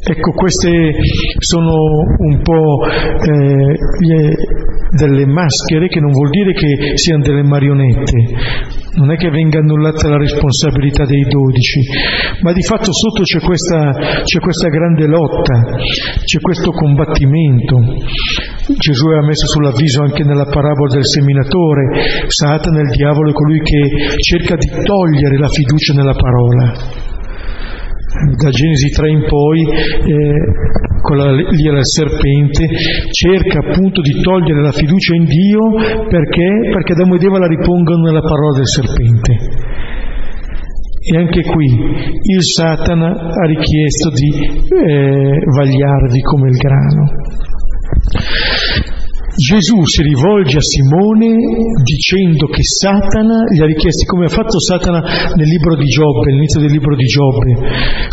Ecco, 0.03 0.33
queste 0.33 0.97
sono 1.39 1.75
un 2.19 2.41
po' 2.41 2.87
eh, 2.89 4.33
delle 4.97 5.27
maschere 5.27 5.89
che 5.89 6.01
non 6.01 6.11
vuol 6.11 6.31
dire 6.31 6.55
che 6.55 6.97
siano 6.97 7.23
delle 7.23 7.43
marionette, 7.43 8.17
non 8.97 9.13
è 9.13 9.17
che 9.17 9.29
venga 9.29 9.59
annullata 9.59 10.09
la 10.09 10.17
responsabilità 10.17 11.05
dei 11.05 11.23
dodici, 11.29 11.81
ma 12.41 12.53
di 12.55 12.63
fatto 12.63 12.91
sotto 12.93 13.23
c'è 13.23 13.41
questa, 13.41 14.23
c'è 14.25 14.39
questa 14.41 14.69
grande 14.69 15.07
lotta, 15.07 15.77
c'è 16.25 16.41
questo 16.41 16.71
combattimento. 16.73 17.77
Gesù 18.79 19.07
aveva 19.07 19.27
messo 19.27 19.47
sull'avviso 19.49 20.03
anche 20.03 20.25
nella 20.25 20.47
parabola 20.47 20.95
del 20.95 21.07
seminatore, 21.07 22.25
Satana, 22.27 22.81
il 22.81 22.91
diavolo, 22.97 23.31
è 23.31 23.33
colui 23.35 23.61
che 23.61 24.17
cerca 24.17 24.57
di 24.57 24.67
togliere 24.83 25.37
la 25.37 25.49
fiducia 25.49 25.93
nella 25.93 26.15
parola 26.15 27.09
da 28.11 28.51
Genesi 28.51 28.91
3 28.91 29.11
in 29.11 29.25
poi, 29.27 29.61
eh, 29.63 31.01
con 31.01 31.17
la 31.17 31.33
lira 31.33 31.75
del 31.75 31.87
serpente, 31.87 32.67
cerca 33.11 33.61
appunto 33.61 34.01
di 34.01 34.21
togliere 34.21 34.61
la 34.61 34.73
fiducia 34.73 35.15
in 35.15 35.25
Dio 35.25 35.61
perché? 36.09 36.71
Perché 36.73 36.93
Adamo 36.93 37.15
ed 37.15 37.23
Eva 37.23 37.39
la 37.39 37.47
ripongono 37.47 38.03
nella 38.03 38.21
parola 38.21 38.57
del 38.57 38.67
serpente. 38.67 39.39
E 41.03 41.17
anche 41.17 41.43
qui 41.43 41.65
il 41.65 42.43
Satana 42.43 43.09
ha 43.09 43.47
richiesto 43.47 44.11
di 44.11 44.31
eh, 44.87 45.39
vagliarvi 45.47 46.21
come 46.21 46.51
il 46.51 46.57
grano. 46.57 47.09
Gesù 49.31 49.87
si 49.87 50.03
rivolge 50.03 50.59
a 50.59 50.61
Simone 50.61 51.31
dicendo 51.83 52.47
che 52.47 52.63
Satana 52.63 53.47
gli 53.47 53.63
ha 53.63 53.67
richiesto, 53.67 54.05
come 54.11 54.27
ha 54.27 54.29
fatto 54.29 54.59
Satana 54.59 55.01
nel 55.35 55.47
libro 55.47 55.77
di 55.77 55.87
Giobbe, 55.87 56.31
all'inizio 56.31 56.61
del 56.61 56.71
libro 56.71 56.97
di 56.97 57.05
Giobbe, 57.05 57.55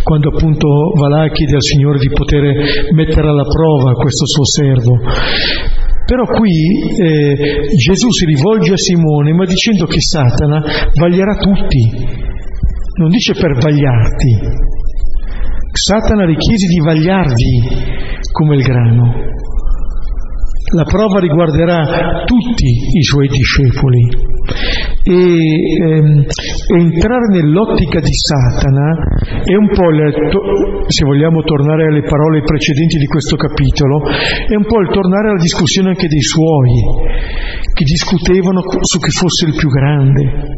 quando 0.04 0.30
appunto 0.30 0.68
va 0.94 1.10
là 1.10 1.26
e 1.26 1.32
chiede 1.32 1.56
al 1.56 1.64
Signore 1.64 1.98
di 1.98 2.10
poter 2.10 2.94
mettere 2.94 3.28
alla 3.28 3.46
prova 3.50 3.94
questo 3.94 4.26
suo 4.28 4.46
servo. 4.46 4.94
Però 6.06 6.24
qui 6.24 6.54
eh, 7.02 7.76
Gesù 7.76 8.12
si 8.12 8.26
rivolge 8.26 8.74
a 8.74 8.78
Simone, 8.78 9.34
ma 9.34 9.46
dicendo 9.46 9.86
che 9.86 10.00
Satana 10.00 10.64
vaglierà 10.94 11.36
tutti, 11.36 11.82
non 13.02 13.10
dice 13.10 13.34
per 13.34 13.58
vagliarti. 13.58 14.38
Satana 15.74 16.26
richiese 16.26 16.68
di 16.68 16.80
vagliarvi 16.80 18.26
come 18.32 18.56
il 18.56 18.64
grano. 18.64 19.36
La 20.76 20.84
prova 20.84 21.20
riguarderà 21.22 22.24
tutti 22.26 22.68
i 22.68 23.02
suoi 23.02 23.30
discepoli 23.30 24.36
e 25.02 25.16
ehm, 25.16 26.26
entrare 26.76 27.28
nell'ottica 27.32 28.02
di 28.02 28.12
Satana 28.12 29.00
è 29.46 29.56
un 29.56 29.70
po', 29.72 29.88
il, 29.88 30.12
se 30.88 31.06
vogliamo 31.06 31.42
tornare 31.44 31.88
alle 31.88 32.04
parole 32.04 32.42
precedenti 32.42 32.98
di 32.98 33.06
questo 33.06 33.38
capitolo, 33.38 34.04
è 34.10 34.56
un 34.56 34.66
po' 34.66 34.82
il 34.82 34.90
tornare 34.92 35.30
alla 35.30 35.40
discussione 35.40 35.96
anche 35.96 36.08
dei 36.08 36.22
suoi, 36.22 36.72
che 37.72 37.84
discutevano 37.86 38.60
su 38.82 39.00
chi 39.00 39.12
fosse 39.12 39.46
il 39.48 39.56
più 39.56 39.70
grande. 39.70 40.52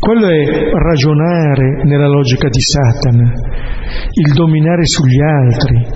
Quello 0.00 0.26
è 0.26 0.70
ragionare 0.74 1.84
nella 1.84 2.08
logica 2.08 2.48
di 2.48 2.60
Satana, 2.60 3.32
il 4.10 4.32
dominare 4.34 4.84
sugli 4.84 5.22
altri, 5.22 5.86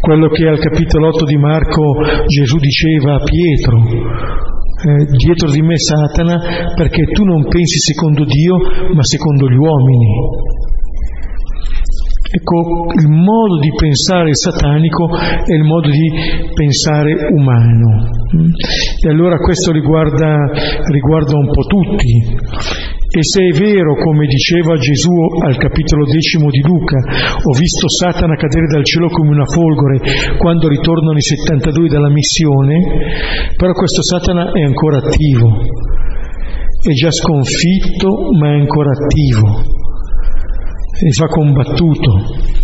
quello 0.00 0.28
che 0.28 0.46
al 0.46 0.58
capitolo 0.58 1.08
8 1.08 1.24
di 1.24 1.36
Marco 1.36 2.02
Gesù 2.26 2.56
diceva 2.58 3.14
a 3.14 3.22
Pietro, 3.24 3.78
eh, 4.78 5.04
dietro 5.16 5.50
di 5.50 5.60
me 5.62 5.76
Satana 5.76 6.72
perché 6.74 7.04
tu 7.06 7.24
non 7.24 7.42
pensi 7.48 7.78
secondo 7.78 8.24
Dio 8.24 8.56
ma 8.94 9.02
secondo 9.02 9.48
gli 9.48 9.56
uomini. 9.56 10.66
Ecco, 12.30 12.92
il 13.00 13.08
modo 13.08 13.58
di 13.58 13.72
pensare 13.74 14.34
satanico 14.34 15.08
è 15.16 15.54
il 15.54 15.64
modo 15.64 15.88
di 15.88 16.12
pensare 16.52 17.14
umano. 17.32 18.04
E 19.02 19.08
allora 19.08 19.38
questo 19.38 19.72
riguarda, 19.72 20.36
riguarda 20.92 21.38
un 21.38 21.50
po' 21.50 21.62
tutti. 21.62 22.36
E 23.18 23.24
se 23.24 23.42
è 23.42 23.58
vero, 23.58 23.96
come 23.96 24.26
diceva 24.26 24.78
Gesù 24.78 25.10
al 25.42 25.56
capitolo 25.56 26.04
decimo 26.04 26.50
di 26.50 26.60
Luca, 26.62 26.98
ho 27.42 27.52
visto 27.58 27.88
Satana 27.88 28.36
cadere 28.36 28.66
dal 28.70 28.84
cielo 28.84 29.08
come 29.08 29.30
una 29.30 29.44
folgore 29.44 29.98
quando 30.38 30.68
ritornano 30.68 31.18
i 31.18 31.22
72 31.22 31.88
dalla 31.88 32.10
missione, 32.10 32.78
però 33.56 33.72
questo 33.72 34.04
Satana 34.04 34.52
è 34.52 34.62
ancora 34.62 34.98
attivo, 34.98 35.50
è 36.80 36.92
già 36.92 37.10
sconfitto 37.10 38.30
ma 38.38 38.50
è 38.50 38.60
ancora 38.60 38.92
attivo 38.92 39.66
e 40.94 41.10
va 41.18 41.26
combattuto. 41.26 42.57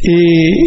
E 0.00 0.14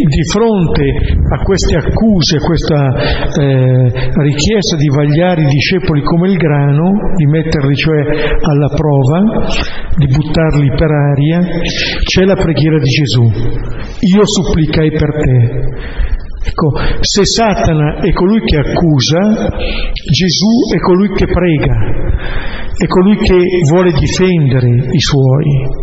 di 0.09 0.23
fronte 0.29 0.83
a 1.23 1.41
queste 1.41 1.77
accuse, 1.77 2.35
a 2.35 2.43
questa 2.43 2.91
eh, 3.39 3.91
richiesta 4.27 4.75
di 4.75 4.89
vagliare 4.89 5.43
i 5.43 5.45
discepoli 5.45 6.01
come 6.01 6.31
il 6.31 6.35
grano, 6.35 7.15
di 7.15 7.25
metterli 7.27 7.73
cioè 7.75 8.01
alla 8.41 8.67
prova, 8.75 9.47
di 9.95 10.07
buttarli 10.07 10.67
per 10.75 10.91
aria, 10.91 11.39
c'è 12.03 12.25
la 12.25 12.35
preghiera 12.35 12.77
di 12.77 12.89
Gesù. 12.89 13.23
Io 13.23 14.21
supplicai 14.25 14.91
per 14.91 15.11
te. 15.13 16.19
Ecco, 16.43 16.73
se 16.99 17.23
Satana 17.23 17.99
è 18.01 18.11
colui 18.11 18.41
che 18.41 18.57
accusa, 18.57 19.47
Gesù 20.11 20.75
è 20.75 20.79
colui 20.79 21.09
che 21.13 21.27
prega, 21.27 21.77
è 22.75 22.85
colui 22.85 23.15
che 23.15 23.37
vuole 23.69 23.91
difendere 23.93 24.67
i 24.67 24.99
suoi. 24.99 25.79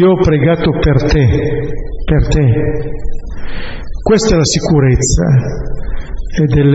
Io 0.00 0.10
ho 0.10 0.16
pregato 0.16 0.70
per 0.72 1.04
te, 1.04 1.84
per 2.06 2.28
te. 2.28 2.46
Questa 4.00 4.34
è 4.34 4.38
la 4.38 4.44
sicurezza 4.44 5.24
del, 6.46 6.70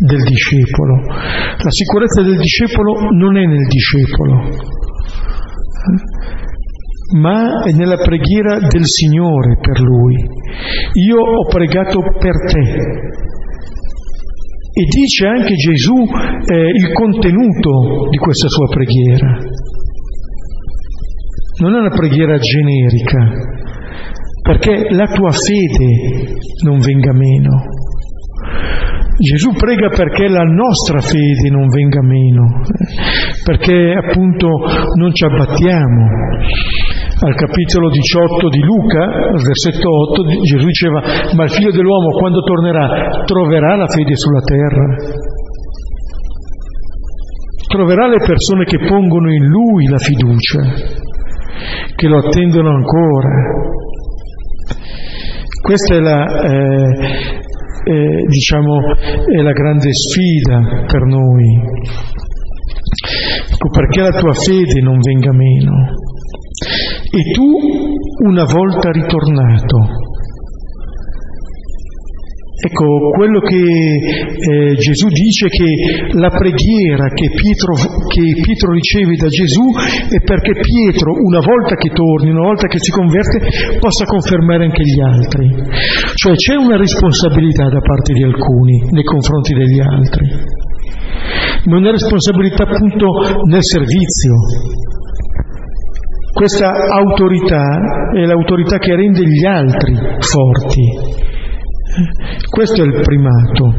del 0.00 0.22
discepolo. 0.24 0.94
La 1.04 1.70
sicurezza 1.70 2.22
del 2.22 2.38
discepolo 2.38 3.10
non 3.10 3.36
è 3.36 3.44
nel 3.44 3.66
discepolo, 3.66 4.48
ma 7.18 7.62
è 7.64 7.72
nella 7.72 7.98
preghiera 7.98 8.58
del 8.66 8.86
Signore 8.86 9.58
per 9.60 9.78
lui. 9.80 10.16
Io 10.94 11.20
ho 11.20 11.46
pregato 11.46 12.00
per 12.18 12.34
te. 12.50 13.06
E 14.72 14.84
dice 14.84 15.26
anche 15.26 15.54
Gesù 15.54 15.96
eh, 15.96 16.68
il 16.70 16.92
contenuto 16.92 18.08
di 18.10 18.16
questa 18.16 18.46
sua 18.48 18.68
preghiera 18.68 19.38
non 21.60 21.74
è 21.74 21.78
una 21.78 21.90
preghiera 21.90 22.38
generica, 22.38 23.57
perché 24.48 24.88
la 24.94 25.04
tua 25.12 25.28
fede 25.28 26.32
non 26.64 26.78
venga 26.80 27.12
meno. 27.12 27.52
Gesù 29.18 29.52
prega 29.52 29.88
perché 29.88 30.26
la 30.26 30.44
nostra 30.44 31.00
fede 31.00 31.50
non 31.50 31.68
venga 31.68 32.00
meno, 32.00 32.64
perché 33.44 33.92
appunto 33.92 34.48
non 34.96 35.12
ci 35.12 35.24
abbattiamo. 35.26 36.00
Al 37.20 37.34
capitolo 37.34 37.90
18 37.90 38.48
di 38.48 38.60
Luca, 38.62 39.04
versetto 39.36 39.90
8, 40.12 40.24
Gesù 40.40 40.64
diceva, 40.64 41.02
ma 41.36 41.44
il 41.44 41.50
figlio 41.50 41.72
dell'uomo 41.72 42.16
quando 42.16 42.40
tornerà 42.40 43.24
troverà 43.26 43.76
la 43.76 43.86
fede 43.86 44.16
sulla 44.16 44.40
terra? 44.40 44.96
Troverà 47.68 48.06
le 48.06 48.24
persone 48.24 48.64
che 48.64 48.78
pongono 48.78 49.30
in 49.30 49.44
lui 49.44 49.88
la 49.88 49.98
fiducia 49.98 51.06
che 51.96 52.06
lo 52.06 52.18
attendono 52.18 52.70
ancora. 52.70 53.76
Questa 55.62 55.94
è 55.94 56.00
la, 56.00 56.24
eh, 56.24 57.36
eh, 57.84 58.24
diciamo, 58.26 58.80
è 58.94 59.42
la 59.42 59.52
grande 59.52 59.90
sfida 59.92 60.84
per 60.86 61.02
noi. 61.02 61.60
Ecco, 63.50 63.68
perché 63.70 64.00
la 64.00 64.18
tua 64.18 64.32
fede 64.32 64.80
non 64.80 64.98
venga 65.00 65.32
meno. 65.32 65.72
E 67.10 67.30
tu, 67.32 68.26
una 68.26 68.44
volta 68.44 68.90
ritornato, 68.90 69.76
Ecco, 72.58 73.14
quello 73.14 73.38
che 73.38 73.54
eh, 73.54 74.74
Gesù 74.74 75.06
dice 75.06 75.46
che 75.46 76.10
la 76.18 76.26
preghiera 76.26 77.06
che 77.14 77.30
Pietro, 77.30 78.02
che 78.10 78.34
Pietro, 78.34 78.72
riceve 78.74 79.14
da 79.14 79.28
Gesù 79.30 79.62
è 80.10 80.18
perché 80.18 80.58
Pietro, 80.58 81.14
una 81.22 81.38
volta 81.38 81.76
che 81.78 81.94
torni, 81.94 82.34
una 82.34 82.50
volta 82.50 82.66
che 82.66 82.82
si 82.82 82.90
converte, 82.90 83.78
possa 83.78 84.06
confermare 84.06 84.64
anche 84.64 84.82
gli 84.82 84.98
altri. 84.98 85.46
Cioè 86.18 86.34
c'è 86.34 86.56
una 86.58 86.76
responsabilità 86.76 87.70
da 87.70 87.78
parte 87.78 88.12
di 88.12 88.24
alcuni 88.24 88.90
nei 88.90 89.04
confronti 89.06 89.54
degli 89.54 89.78
altri, 89.78 90.26
ma 91.70 91.76
una 91.78 91.92
responsabilità 91.92 92.64
appunto 92.64 93.06
nel 93.46 93.62
servizio. 93.62 94.34
Questa 96.34 96.74
autorità 96.90 98.10
è 98.18 98.26
l'autorità 98.26 98.78
che 98.78 98.96
rende 98.96 99.22
gli 99.22 99.46
altri 99.46 99.94
forti 100.18 101.26
questo 102.50 102.82
è 102.82 102.86
il 102.86 103.00
primato. 103.00 103.74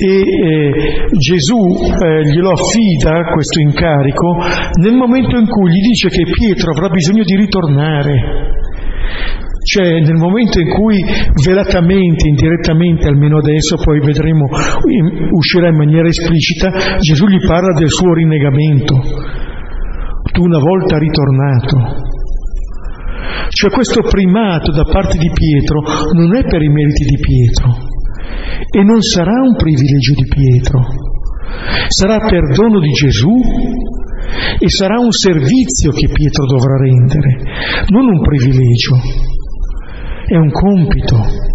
E 0.00 0.16
eh, 0.16 0.72
Gesù 1.18 1.60
eh, 1.60 2.24
glielo 2.24 2.52
affida 2.52 3.30
questo 3.32 3.60
incarico 3.60 4.38
nel 4.80 4.94
momento 4.94 5.36
in 5.36 5.46
cui 5.46 5.70
gli 5.70 5.80
dice 5.80 6.08
che 6.08 6.24
Pietro 6.24 6.70
avrà 6.70 6.88
bisogno 6.88 7.22
di 7.22 7.36
ritornare. 7.36 8.48
Cioè 9.62 10.00
nel 10.00 10.16
momento 10.16 10.58
in 10.58 10.70
cui 10.70 11.04
velatamente, 11.44 12.26
indirettamente, 12.28 13.06
almeno 13.08 13.38
adesso, 13.38 13.76
poi 13.76 14.00
vedremo, 14.00 14.48
uscirà 15.32 15.68
in 15.68 15.76
maniera 15.76 16.08
esplicita, 16.08 16.96
Gesù 16.98 17.26
gli 17.26 17.46
parla 17.46 17.78
del 17.78 17.90
suo 17.90 18.14
rinnegamento. 18.14 18.96
Tu 20.32 20.42
una 20.42 20.58
volta 20.58 20.96
ritornato, 20.96 22.08
cioè 23.50 23.70
questo 23.70 24.00
primato 24.02 24.72
da 24.72 24.84
parte 24.84 25.18
di 25.18 25.30
Pietro 25.32 25.82
non 26.14 26.34
è 26.36 26.42
per 26.44 26.62
i 26.62 26.68
meriti 26.68 27.04
di 27.04 27.18
Pietro 27.18 27.76
e 28.70 28.82
non 28.82 29.00
sarà 29.00 29.42
un 29.42 29.56
privilegio 29.56 30.14
di 30.14 30.26
Pietro, 30.28 30.80
sarà 31.88 32.18
perdono 32.18 32.80
di 32.80 32.90
Gesù 32.90 33.34
e 34.58 34.68
sarà 34.68 35.00
un 35.00 35.10
servizio 35.10 35.90
che 35.90 36.08
Pietro 36.12 36.46
dovrà 36.46 36.76
rendere, 36.78 37.42
non 37.88 38.06
un 38.06 38.20
privilegio, 38.20 38.96
è 40.26 40.36
un 40.36 40.50
compito. 40.50 41.48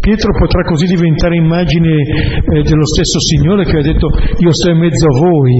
Pietro 0.00 0.32
potrà 0.38 0.62
così 0.62 0.86
diventare 0.86 1.36
immagine 1.36 1.90
eh, 1.90 2.62
dello 2.62 2.86
stesso 2.86 3.18
Signore 3.18 3.64
che 3.64 3.78
ha 3.78 3.82
detto 3.82 4.08
io 4.38 4.52
sto 4.52 4.70
in 4.70 4.78
mezzo 4.78 5.06
a 5.06 5.18
voi 5.18 5.52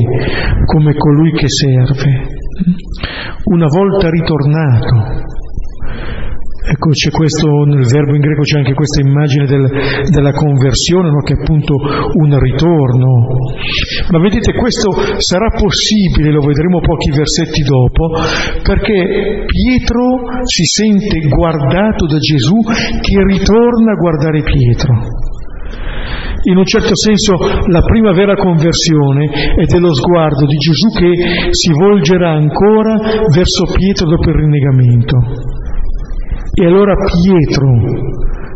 come 0.66 0.94
colui 0.94 1.32
che 1.32 1.48
serve 1.48 2.35
una 3.44 3.66
volta 3.66 4.10
ritornato. 4.10 5.34
Ecco, 6.68 6.90
c'è 6.90 7.10
questo, 7.10 7.46
nel 7.62 7.86
verbo 7.86 8.16
in 8.16 8.20
greco 8.20 8.42
c'è 8.42 8.58
anche 8.58 8.74
questa 8.74 9.00
immagine 9.00 9.46
del, 9.46 9.70
della 10.10 10.32
conversione, 10.32 11.10
no? 11.10 11.22
che 11.22 11.34
è 11.34 11.40
appunto 11.40 11.74
un 11.76 12.38
ritorno. 12.40 13.06
Ma 14.10 14.18
vedete, 14.18 14.52
questo 14.52 14.90
sarà 15.18 15.48
possibile, 15.50 16.32
lo 16.32 16.40
vedremo 16.40 16.80
pochi 16.80 17.10
versetti 17.10 17.62
dopo, 17.62 18.10
perché 18.64 19.44
Pietro 19.46 20.42
si 20.42 20.64
sente 20.64 21.28
guardato 21.28 22.06
da 22.06 22.18
Gesù 22.18 22.58
che 23.00 23.22
ritorna 23.22 23.92
a 23.92 24.00
guardare 24.00 24.42
Pietro 24.42 25.34
in 26.44 26.56
un 26.56 26.64
certo 26.64 26.94
senso 26.94 27.34
la 27.68 27.82
prima 27.82 28.12
vera 28.12 28.34
conversione 28.36 29.26
è 29.56 29.64
dello 29.64 29.92
sguardo 29.94 30.46
di 30.46 30.56
Gesù 30.56 30.88
che 30.90 31.50
si 31.50 31.72
volgerà 31.72 32.32
ancora 32.32 32.96
verso 33.34 33.64
Pietro 33.72 34.08
dopo 34.08 34.30
il 34.30 34.36
rinnegamento. 34.36 35.16
E 36.54 36.64
allora 36.64 36.94
Pietro 36.94 37.68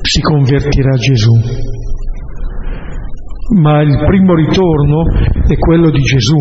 si 0.03 0.21
convertirà 0.21 0.95
a 0.95 0.99
Gesù. 0.99 1.33
Ma 3.61 3.83
il 3.83 3.99
primo 4.07 4.35
ritorno 4.35 5.05
è 5.49 5.57
quello 5.59 5.91
di 5.91 6.01
Gesù. 6.01 6.39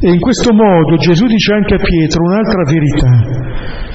E 0.00 0.12
in 0.12 0.20
questo 0.20 0.52
modo 0.54 0.96
Gesù 0.96 1.26
dice 1.26 1.54
anche 1.54 1.74
a 1.74 1.78
Pietro 1.78 2.22
un'altra 2.22 2.62
verità 2.64 3.87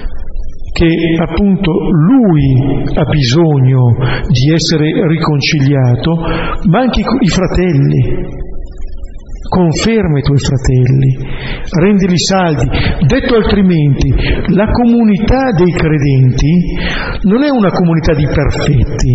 che 0.73 0.89
appunto 1.21 1.71
lui 1.71 2.89
ha 2.95 3.05
bisogno 3.05 3.93
di 4.27 4.51
essere 4.51 4.89
riconciliato, 5.07 6.17
ma 6.67 6.79
anche 6.79 7.01
i 7.01 7.29
fratelli. 7.29 8.41
Conferma 9.53 10.17
i 10.17 10.23
tuoi 10.23 10.39
fratelli, 10.39 11.15
rendili 11.79 12.17
saldi. 12.17 12.65
Detto 13.05 13.35
altrimenti, 13.35 14.09
la 14.55 14.65
comunità 14.71 15.51
dei 15.51 15.71
credenti 15.71 16.49
non 17.29 17.43
è 17.43 17.49
una 17.51 17.69
comunità 17.69 18.15
di 18.15 18.25
perfetti, 18.25 19.13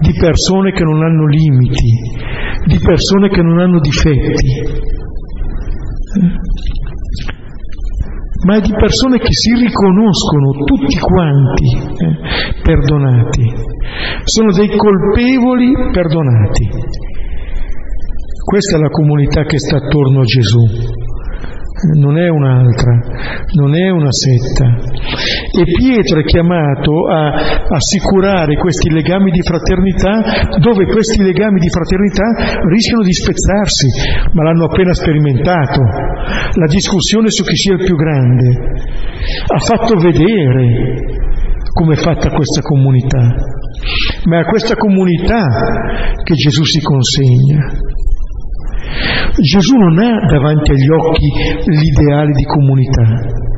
di 0.00 0.14
persone 0.18 0.72
che 0.72 0.84
non 0.84 1.02
hanno 1.02 1.26
limiti, 1.26 1.90
di 2.64 2.78
persone 2.82 3.28
che 3.28 3.42
non 3.42 3.58
hanno 3.58 3.78
difetti 3.80 4.88
ma 8.42 8.56
è 8.56 8.60
di 8.60 8.72
persone 8.72 9.18
che 9.18 9.32
si 9.32 9.52
riconoscono 9.54 10.64
tutti 10.64 10.98
quanti 10.98 11.76
eh, 11.76 12.62
perdonati, 12.62 13.52
sono 14.24 14.52
dei 14.52 14.68
colpevoli 14.76 15.72
perdonati. 15.92 16.68
Questa 18.42 18.76
è 18.76 18.80
la 18.80 18.88
comunità 18.88 19.42
che 19.44 19.58
sta 19.58 19.76
attorno 19.76 20.20
a 20.20 20.24
Gesù 20.24 21.08
non 21.96 22.18
è 22.18 22.28
un'altra, 22.28 22.92
non 23.54 23.74
è 23.74 23.88
una 23.90 24.10
setta. 24.10 24.66
E 25.50 25.64
Pietro 25.64 26.20
è 26.20 26.24
chiamato 26.24 27.08
a 27.08 27.66
assicurare 27.68 28.56
questi 28.56 28.90
legami 28.90 29.30
di 29.30 29.42
fraternità 29.42 30.58
dove 30.58 30.84
questi 30.86 31.22
legami 31.22 31.58
di 31.58 31.68
fraternità 31.68 32.60
rischiano 32.68 33.02
di 33.02 33.12
spezzarsi, 33.12 33.86
ma 34.32 34.42
l'hanno 34.44 34.66
appena 34.66 34.92
sperimentato. 34.92 35.80
La 36.54 36.66
discussione 36.68 37.30
su 37.30 37.44
chi 37.44 37.56
sia 37.56 37.74
il 37.74 37.84
più 37.84 37.96
grande 37.96 38.48
ha 39.46 39.58
fatto 39.58 39.96
vedere 39.98 41.18
come 41.72 41.94
è 41.94 41.96
fatta 41.96 42.30
questa 42.30 42.60
comunità, 42.62 43.34
ma 44.24 44.36
è 44.36 44.40
a 44.40 44.44
questa 44.44 44.74
comunità 44.74 45.46
che 46.22 46.34
Gesù 46.34 46.64
si 46.64 46.80
consegna. 46.80 47.88
Gesù 49.40 49.76
non 49.76 49.98
ha 49.98 50.26
davanti 50.26 50.70
agli 50.72 50.90
occhi 50.90 51.28
l'ideale 51.70 52.32
di 52.32 52.44
comunità. 52.44 53.48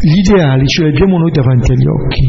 Gli 0.00 0.18
ideali 0.24 0.66
ce 0.66 0.84
li 0.84 0.88
abbiamo 0.88 1.18
noi 1.18 1.30
davanti 1.30 1.72
agli 1.72 1.86
occhi, 1.86 2.24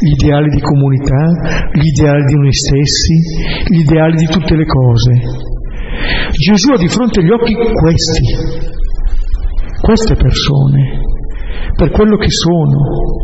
gli 0.00 0.12
ideali 0.12 0.48
di 0.48 0.60
comunità, 0.60 1.68
gli 1.72 1.86
ideali 1.86 2.24
di 2.24 2.34
noi 2.34 2.52
stessi, 2.52 3.14
gli 3.68 3.80
ideali 3.80 4.16
di 4.16 4.26
tutte 4.26 4.56
le 4.56 4.64
cose. 4.64 5.10
Gesù 6.32 6.72
ha 6.72 6.78
di 6.78 6.88
fronte 6.88 7.20
agli 7.20 7.30
occhi 7.30 7.54
questi, 7.54 8.24
queste 9.80 10.14
persone, 10.16 11.00
per 11.76 11.90
quello 11.90 12.16
che 12.16 12.30
sono. 12.30 13.20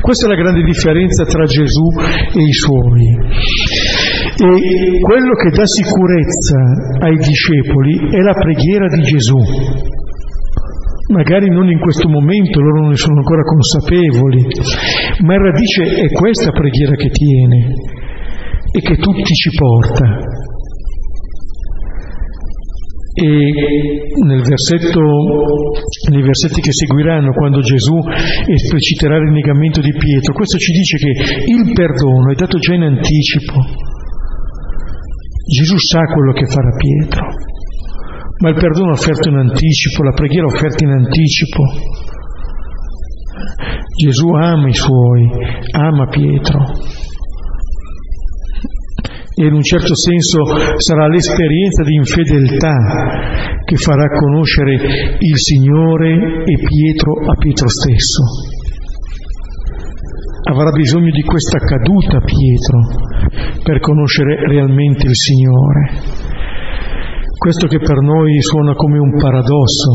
Questa 0.00 0.26
è 0.26 0.28
la 0.28 0.42
grande 0.42 0.62
differenza 0.64 1.24
tra 1.24 1.44
Gesù 1.44 1.86
e 2.34 2.42
i 2.42 2.52
suoi. 2.52 3.99
E 4.38 5.00
quello 5.00 5.34
che 5.34 5.50
dà 5.50 5.66
sicurezza 5.66 6.58
ai 7.00 7.16
discepoli 7.16 7.98
è 8.10 8.20
la 8.20 8.32
preghiera 8.32 8.86
di 8.88 9.02
Gesù. 9.02 9.38
Magari 11.12 11.50
non 11.50 11.68
in 11.68 11.80
questo 11.80 12.08
momento, 12.08 12.60
loro 12.60 12.82
non 12.82 12.90
ne 12.90 12.96
sono 12.96 13.18
ancora 13.18 13.42
consapevoli, 13.42 14.46
ma 15.24 15.34
in 15.34 15.42
radice 15.42 15.82
è 16.02 16.10
questa 16.12 16.52
preghiera 16.52 16.94
che 16.94 17.10
tiene 17.10 17.74
e 18.72 18.80
che 18.80 18.96
tutti 18.96 19.34
ci 19.34 19.50
porta. 19.58 20.06
E 23.12 23.52
versetto, 24.46 25.00
nei 26.10 26.22
versetti 26.22 26.60
che 26.60 26.72
seguiranno, 26.72 27.32
quando 27.32 27.60
Gesù 27.60 27.98
espliciterà 28.46 29.16
il 29.16 29.32
negamento 29.32 29.80
di 29.80 29.92
Pietro, 29.92 30.32
questo 30.32 30.56
ci 30.58 30.72
dice 30.72 30.96
che 30.96 31.10
il 31.50 31.72
perdono 31.74 32.30
è 32.30 32.34
dato 32.34 32.58
già 32.58 32.74
in 32.74 32.82
anticipo 32.82 33.98
Gesù 35.50 35.76
sa 35.78 36.04
quello 36.04 36.30
che 36.30 36.46
farà 36.46 36.70
Pietro, 36.76 37.26
ma 38.38 38.50
il 38.50 38.54
perdono 38.54 38.92
offerto 38.92 39.30
in 39.30 39.34
anticipo, 39.34 40.04
la 40.04 40.12
preghiera 40.12 40.46
offerta 40.46 40.84
in 40.84 40.92
anticipo. 40.92 41.62
Gesù 43.96 44.28
ama 44.28 44.68
i 44.68 44.72
suoi, 44.72 45.28
ama 45.72 46.06
Pietro. 46.06 46.62
E 49.34 49.44
in 49.44 49.54
un 49.54 49.62
certo 49.62 49.96
senso 49.96 50.38
sarà 50.76 51.08
l'esperienza 51.08 51.82
di 51.82 51.94
infedeltà 51.96 52.76
che 53.64 53.74
farà 53.74 54.06
conoscere 54.06 54.74
il 55.18 55.36
Signore 55.36 56.44
e 56.44 56.62
Pietro 56.62 57.14
a 57.26 57.34
Pietro 57.34 57.66
stesso 57.68 58.49
avrà 60.48 60.70
bisogno 60.70 61.10
di 61.10 61.22
questa 61.22 61.58
caduta 61.58 62.20
Pietro 62.20 63.60
per 63.62 63.80
conoscere 63.80 64.48
realmente 64.48 65.06
il 65.06 65.14
Signore. 65.14 65.90
Questo 67.36 67.66
che 67.66 67.78
per 67.78 68.00
noi 68.00 68.40
suona 68.40 68.74
come 68.74 68.98
un 68.98 69.16
paradosso, 69.16 69.90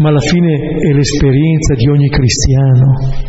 ma 0.00 0.08
alla 0.08 0.20
fine 0.20 0.54
è 0.54 0.92
l'esperienza 0.92 1.74
di 1.74 1.88
ogni 1.88 2.08
cristiano. 2.08 3.28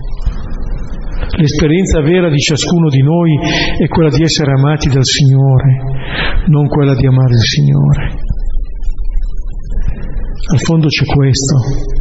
L'esperienza 1.37 2.01
vera 2.01 2.29
di 2.29 2.37
ciascuno 2.37 2.89
di 2.89 3.01
noi 3.01 3.37
è 3.77 3.87
quella 3.87 4.09
di 4.09 4.21
essere 4.21 4.51
amati 4.51 4.89
dal 4.89 5.05
Signore, 5.05 6.45
non 6.47 6.67
quella 6.67 6.93
di 6.95 7.05
amare 7.05 7.33
il 7.33 7.39
Signore. 7.39 8.19
Al 10.51 10.59
fondo 10.59 10.87
c'è 10.87 11.05
questo. 11.05 12.00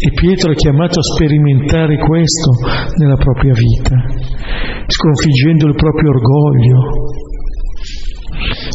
E 0.00 0.12
Pietro 0.14 0.52
è 0.52 0.54
chiamato 0.54 1.00
a 1.00 1.02
sperimentare 1.02 1.98
questo 1.98 2.54
nella 2.98 3.16
propria 3.16 3.52
vita, 3.52 3.98
sconfiggendo 4.86 5.66
il 5.66 5.74
proprio 5.74 6.10
orgoglio. 6.10 6.78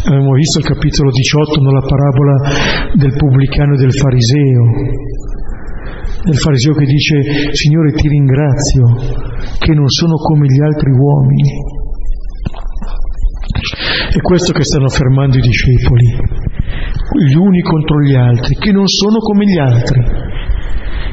Abbiamo 0.03 0.33
visto 0.33 0.59
il 0.59 0.65
capitolo 0.65 1.11
18 1.11 1.61
nella 1.61 1.79
parabola 1.79 2.91
del 2.99 3.15
pubblicano 3.15 3.75
e 3.75 3.77
del 3.77 3.93
fariseo, 3.93 4.63
del 6.27 6.35
fariseo 6.35 6.73
che 6.73 6.85
dice 6.85 7.55
Signore 7.55 7.93
ti 7.93 8.09
ringrazio 8.09 8.83
che 9.59 9.71
non 9.71 9.87
sono 9.87 10.15
come 10.15 10.45
gli 10.47 10.59
altri 10.59 10.91
uomini. 10.91 11.51
È 14.11 14.19
questo 14.19 14.51
che 14.51 14.63
stanno 14.63 14.91
affermando 14.91 15.37
i 15.37 15.41
discepoli, 15.41 16.05
gli 17.31 17.35
uni 17.35 17.61
contro 17.61 18.01
gli 18.01 18.13
altri, 18.13 18.55
che 18.55 18.73
non 18.73 18.87
sono 18.87 19.19
come 19.19 19.45
gli 19.45 19.57
altri. 19.57 20.12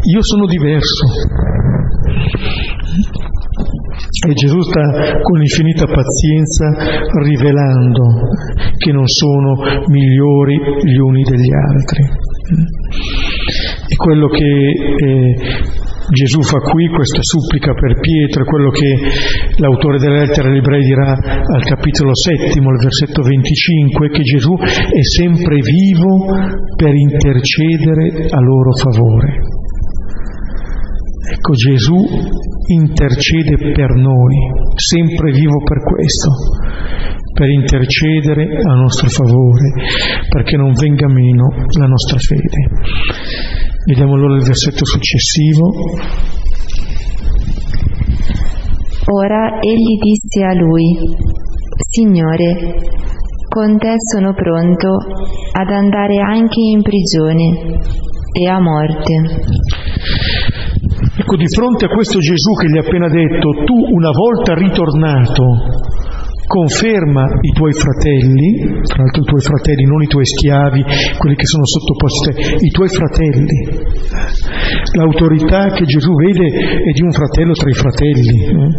Io 0.02 0.22
sono 0.22 0.46
diverso. 0.46 1.06
E 4.26 4.32
Gesù 4.32 4.60
sta 4.60 5.20
con 5.22 5.40
infinita 5.40 5.84
pazienza 5.86 6.68
rivelando 7.22 8.04
che 8.78 8.92
non 8.92 9.06
sono 9.06 9.60
migliori 9.88 10.58
gli 10.84 10.96
uni 10.96 11.22
degli 11.22 11.52
altri. 11.52 12.02
E 13.88 13.96
quello 13.96 14.28
che 14.28 14.44
eh, 14.44 15.36
Gesù 16.10 16.40
fa 16.42 16.58
qui, 16.58 16.88
questa 16.88 17.20
supplica 17.20 17.72
per 17.74 18.00
Pietro, 18.00 18.42
è 18.42 18.46
quello 18.46 18.70
che 18.70 18.96
l'autore 19.58 19.98
della 19.98 20.24
lettera 20.24 20.48
agli 20.48 20.56
ebrei 20.56 20.82
dirà 20.82 21.12
al 21.12 21.62
capitolo 21.62 22.10
settimo, 22.14 22.70
al 22.70 22.78
versetto 22.78 23.22
25, 23.22 24.08
che 24.08 24.22
Gesù 24.22 24.54
è 24.56 25.04
sempre 25.16 25.56
vivo 25.60 26.24
per 26.74 26.94
intercedere 26.94 28.28
a 28.30 28.40
loro 28.40 28.72
favore. 28.72 29.59
Ecco, 31.22 31.52
Gesù 31.52 31.96
intercede 32.68 33.56
per 33.72 33.90
noi, 33.90 34.36
sempre 34.74 35.30
vivo 35.32 35.62
per 35.62 35.82
questo, 35.82 36.30
per 37.34 37.50
intercedere 37.50 38.56
a 38.62 38.74
nostro 38.74 39.08
favore, 39.08 39.72
perché 40.28 40.56
non 40.56 40.72
venga 40.72 41.08
meno 41.08 41.48
la 41.78 41.86
nostra 41.86 42.18
fede. 42.18 42.68
Vediamo 43.86 44.14
allora 44.14 44.36
il 44.36 44.44
versetto 44.44 44.84
successivo. 44.84 45.72
Ora 49.12 49.58
egli 49.60 49.98
disse 50.00 50.44
a 50.44 50.54
lui, 50.54 50.96
Signore, 51.88 52.76
con 53.48 53.78
te 53.78 53.94
sono 53.98 54.32
pronto 54.32 54.96
ad 55.52 55.68
andare 55.70 56.18
anche 56.18 56.60
in 56.60 56.82
prigione 56.82 57.80
e 58.32 58.46
a 58.46 58.60
morte. 58.60 59.89
Ecco, 61.20 61.36
di 61.36 61.48
fronte 61.52 61.84
a 61.84 61.88
questo 61.88 62.18
Gesù 62.18 62.52
che 62.56 62.68
gli 62.72 62.78
ha 62.78 62.80
appena 62.80 63.08
detto, 63.12 63.52
tu 63.68 63.76
una 63.76 64.08
volta 64.08 64.54
ritornato, 64.54 65.44
conferma 66.48 67.36
i 67.42 67.52
tuoi 67.52 67.74
fratelli, 67.76 68.80
tra 68.88 69.04
l'altro 69.04 69.20
i 69.20 69.28
tuoi 69.28 69.42
fratelli, 69.42 69.84
non 69.84 70.00
i 70.00 70.06
tuoi 70.06 70.24
schiavi, 70.24 70.82
quelli 71.20 71.36
che 71.36 71.44
sono 71.44 71.66
sottoposti 71.68 72.28
a 72.30 72.32
te, 72.32 72.64
i 72.64 72.70
tuoi 72.72 72.88
fratelli. 72.88 73.58
L'autorità 74.96 75.68
che 75.76 75.84
Gesù 75.84 76.10
vede 76.16 76.48
è 76.88 76.90
di 76.90 77.02
un 77.02 77.12
fratello 77.12 77.52
tra 77.52 77.68
i 77.68 77.74
fratelli. 77.74 78.40
Eh. 78.40 78.72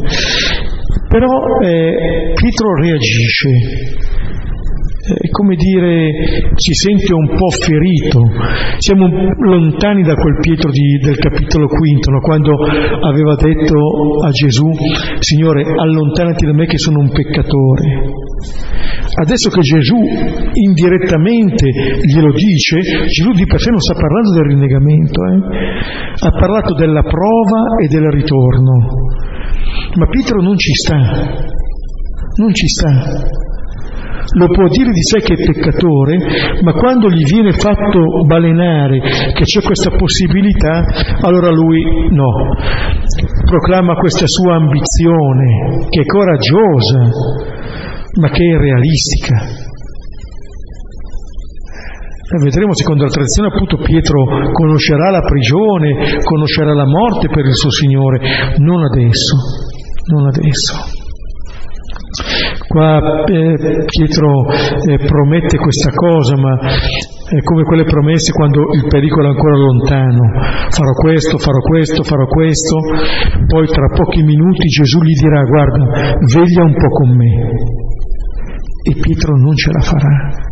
Però 1.13 1.30
eh, 1.62 2.34
Pietro 2.34 2.73
reagisce 2.73 3.49
è 5.01 5.29
come 5.31 5.55
dire, 5.55 6.13
si 6.53 6.73
sente 6.73 7.11
un 7.13 7.33
po' 7.33 7.49
ferito. 7.49 8.21
Siamo 8.77 9.09
lontani 9.39 10.03
da 10.03 10.13
quel 10.13 10.37
Pietro 10.39 10.69
di, 10.69 10.99
del 11.01 11.17
capitolo 11.17 11.65
quinto, 11.67 12.11
no? 12.11 12.19
quando 12.19 12.53
aveva 12.53 13.35
detto 13.35 13.77
a 14.23 14.29
Gesù, 14.29 14.69
Signore, 15.19 15.63
allontanati 15.63 16.45
da 16.45 16.53
me 16.53 16.65
che 16.67 16.77
sono 16.77 16.99
un 16.99 17.09
peccatore. 17.09 18.13
Adesso 19.25 19.49
che 19.49 19.61
Gesù 19.61 19.97
indirettamente 20.53 21.67
glielo 22.05 22.31
dice, 22.33 23.05
Gesù 23.07 23.31
di 23.31 23.45
per 23.45 23.59
sé 23.59 23.71
non 23.71 23.79
sta 23.79 23.93
parlando 23.93 24.33
del 24.33 24.45
rinnegamento, 24.45 25.21
eh? 25.25 26.25
ha 26.25 26.31
parlato 26.31 26.75
della 26.75 27.01
prova 27.01 27.75
e 27.83 27.87
del 27.87 28.07
ritorno. 28.11 28.73
Ma 29.95 30.05
Pietro 30.07 30.41
non 30.41 30.57
ci 30.57 30.73
sta, 30.73 30.95
non 32.37 32.53
ci 32.53 32.67
sta 32.67 33.49
lo 34.36 34.47
può 34.47 34.67
dire 34.67 34.91
di 34.91 35.01
sé 35.01 35.19
che 35.19 35.34
è 35.34 35.51
peccatore, 35.51 36.17
ma 36.62 36.73
quando 36.73 37.10
gli 37.10 37.23
viene 37.25 37.51
fatto 37.53 38.23
balenare 38.25 38.99
che 38.99 39.43
c'è 39.43 39.62
questa 39.62 39.91
possibilità, 39.91 40.84
allora 41.21 41.49
lui 41.49 41.84
no, 42.10 42.55
proclama 43.45 43.95
questa 43.95 44.25
sua 44.27 44.55
ambizione, 44.55 45.88
che 45.89 46.01
è 46.01 46.05
coraggiosa, 46.05 47.10
ma 48.19 48.29
che 48.29 48.43
è 48.43 48.57
realistica. 48.57 49.69
E 52.34 52.38
vedremo 52.41 52.73
secondo 52.73 53.03
la 53.03 53.10
tradizione 53.10 53.49
appunto 53.49 53.75
Pietro 53.77 54.23
conoscerà 54.53 55.10
la 55.10 55.21
prigione, 55.21 56.23
conoscerà 56.23 56.73
la 56.73 56.86
morte 56.86 57.27
per 57.27 57.45
il 57.45 57.55
suo 57.55 57.71
Signore, 57.71 58.19
non 58.57 58.84
adesso, 58.84 59.36
non 60.13 60.27
adesso. 60.27 61.00
Qua 62.67 63.24
eh, 63.26 63.86
Pietro 63.86 64.52
eh, 64.52 64.97
promette 64.97 65.58
questa 65.58 65.91
cosa, 65.91 66.36
ma 66.36 66.60
è 66.60 67.39
come 67.43 67.63
quelle 67.63 67.86
promesse 67.86 68.34
quando 68.34 68.74
il 68.74 68.86
pericolo 68.88 69.28
è 69.28 69.30
ancora 69.30 69.56
lontano. 69.56 70.21
Farò 70.69 70.91
questo, 70.91 71.38
farò 71.38 71.60
questo, 71.60 72.04
farò 72.04 72.26
questo. 72.26 72.78
Poi 73.47 73.67
tra 73.67 73.88
pochi 73.95 74.24
minuti 74.24 74.67
Gesù 74.67 75.00
gli 75.00 75.19
dirà 75.19 75.43
guarda, 75.43 76.17
veglia 76.34 76.63
un 76.63 76.74
po' 76.74 76.89
con 76.89 77.15
me. 77.15 77.50
E 78.84 78.95
Pietro 79.00 79.38
non 79.38 79.56
ce 79.56 79.71
la 79.71 79.82
farà 79.82 80.50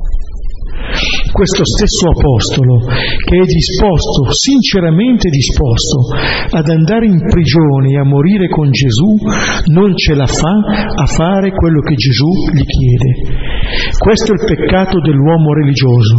questo 1.31 1.63
stesso 1.63 2.09
apostolo 2.09 2.85
che 2.87 3.37
è 3.37 3.45
disposto, 3.45 4.31
sinceramente 4.31 5.29
disposto, 5.29 6.13
ad 6.51 6.67
andare 6.67 7.05
in 7.05 7.21
prigione 7.21 7.93
e 7.93 7.99
a 7.99 8.03
morire 8.03 8.47
con 8.47 8.69
Gesù, 8.71 9.15
non 9.71 9.95
ce 9.95 10.15
la 10.15 10.25
fa 10.25 10.55
a 10.95 11.05
fare 11.05 11.51
quello 11.51 11.81
che 11.81 11.95
Gesù 11.95 12.29
gli 12.53 12.65
chiede. 12.65 13.11
Questo 13.97 14.33
è 14.33 14.35
il 14.35 14.45
peccato 14.45 14.99
dell'uomo 14.99 15.53
religioso. 15.53 16.17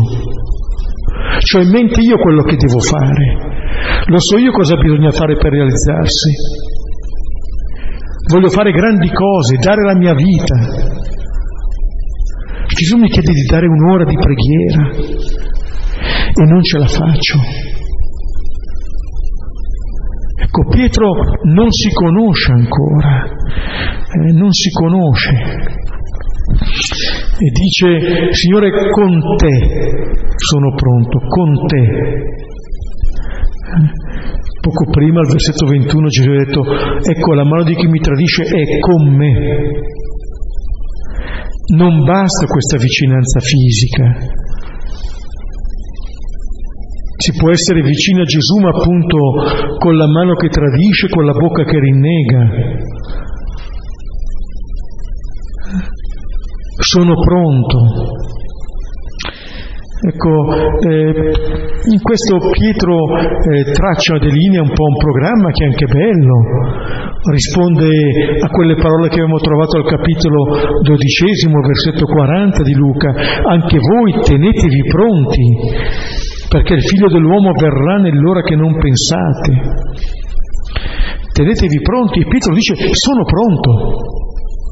Cioè 1.41 1.65
mente 1.65 2.01
io 2.01 2.17
quello 2.19 2.43
che 2.43 2.57
devo 2.57 2.81
fare, 2.81 4.05
lo 4.07 4.21
so 4.21 4.37
io 4.37 4.53
cosa 4.53 4.77
bisogna 4.77 5.11
fare 5.11 5.37
per 5.37 5.53
realizzarsi. 5.53 6.31
Voglio 8.33 8.49
fare 8.49 8.71
grandi 8.73 9.11
cose, 9.11 9.57
dare 9.57 9.83
la 9.83 9.97
mia 9.97 10.15
vita, 10.15 11.00
Gesù 12.75 12.97
mi 12.99 13.09
chiede 13.09 13.33
di 13.33 13.43
dare 13.51 13.67
un'ora 13.67 14.05
di 14.05 14.17
preghiera 14.17 14.91
e 16.33 16.45
non 16.45 16.63
ce 16.63 16.79
la 16.79 16.87
faccio. 16.87 17.39
Ecco, 20.43 20.69
Pietro 20.69 21.13
non 21.45 21.71
si 21.71 21.91
conosce 21.93 22.53
ancora, 22.53 23.25
eh, 23.25 24.33
non 24.33 24.53
si 24.53 24.71
conosce. 24.71 25.31
E 27.39 27.51
dice, 27.51 28.33
Signore, 28.33 28.71
con 28.91 29.21
te 29.37 30.31
sono 30.37 30.75
pronto, 30.75 31.19
con 31.29 31.67
te. 31.67 32.29
Poco 34.61 34.91
prima, 34.91 35.21
al 35.21 35.27
versetto 35.27 35.67
21, 35.67 36.09
Gesù 36.09 36.31
ha 36.31 36.45
detto, 36.45 36.63
ecco 37.03 37.35
la 37.35 37.45
mano 37.45 37.65
di 37.65 37.75
chi 37.75 37.87
mi 37.87 38.01
tradisce 38.01 38.43
è 38.43 38.79
con 38.81 39.15
me. 39.15 39.99
Non 41.73 42.03
basta 42.05 42.47
questa 42.47 42.79
vicinanza 42.79 43.39
fisica. 43.41 44.05
Si 47.17 47.33
può 47.39 47.51
essere 47.51 47.83
vicino 47.83 48.23
a 48.23 48.25
Gesù, 48.25 48.57
ma 48.59 48.71
appunto 48.71 49.17
con 49.79 49.97
la 49.97 50.09
mano 50.09 50.35
che 50.35 50.49
tradisce, 50.49 51.09
con 51.09 51.25
la 51.25 51.33
bocca 51.33 51.65
che 51.65 51.79
rinnega. 51.79 52.49
Sono 56.81 57.15
pronto. 57.15 58.20
Ecco, 60.03 60.33
eh, 60.89 61.13
in 61.93 62.01
questo 62.01 62.39
Pietro 62.57 62.97
eh, 63.21 63.71
traccia 63.71 64.17
delle 64.17 64.33
linee 64.33 64.61
un 64.61 64.73
po' 64.73 64.89
un 64.89 64.97
programma 64.97 65.51
che 65.51 65.65
è 65.65 65.67
anche 65.69 65.85
bello, 65.85 66.41
risponde 67.31 68.41
a 68.41 68.49
quelle 68.49 68.77
parole 68.77 69.09
che 69.09 69.21
abbiamo 69.21 69.37
trovato 69.41 69.77
al 69.77 69.85
capitolo 69.85 70.81
dodicesimo, 70.81 71.61
versetto 71.61 72.07
40 72.07 72.63
di 72.63 72.73
Luca, 72.73 73.13
anche 73.45 73.77
voi 73.77 74.17
tenetevi 74.25 74.83
pronti, 74.89 75.45
perché 76.49 76.75
il 76.81 76.83
figlio 76.83 77.09
dell'uomo 77.09 77.53
verrà 77.53 77.99
nell'ora 77.99 78.41
che 78.41 78.57
non 78.57 78.73
pensate. 78.81 79.53
Tenetevi 81.31 81.81
pronti 81.83 82.21
e 82.21 82.27
Pietro 82.27 82.55
dice 82.55 82.75
sono 82.93 83.25
pronto, 83.25 84.01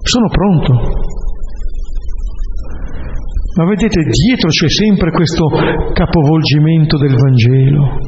sono 0.05 0.29
pronto. 0.33 1.17
Ma 3.59 3.65
vedete, 3.65 4.03
dietro 4.07 4.51
c'è 4.51 4.69
sempre 4.71 5.11
questo 5.11 5.49
capovolgimento 5.93 6.97
del 6.97 7.17
Vangelo. 7.17 7.99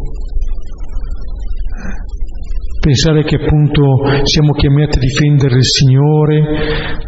Pensare 2.78 3.24
che 3.24 3.34
appunto 3.34 3.82
siamo 4.22 4.52
chiamati 4.52 4.98
a 4.98 5.00
difendere 5.00 5.56
il 5.56 5.64
Signore, 5.64 6.38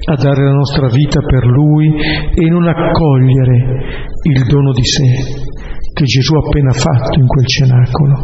a 0.07 0.17
dare 0.17 0.43
la 0.43 0.55
nostra 0.55 0.89
vita 0.89 1.21
per 1.21 1.47
Lui 1.47 1.95
e 2.35 2.51
non 2.51 2.67
accogliere 2.67 4.11
il 4.25 4.45
dono 4.49 4.73
di 4.73 4.85
sé 4.85 5.51
che 5.95 6.05
Gesù 6.05 6.35
ha 6.35 6.43
appena 6.45 6.73
fatto 6.73 7.21
in 7.21 7.27
quel 7.27 7.47
cenacolo. 7.47 8.15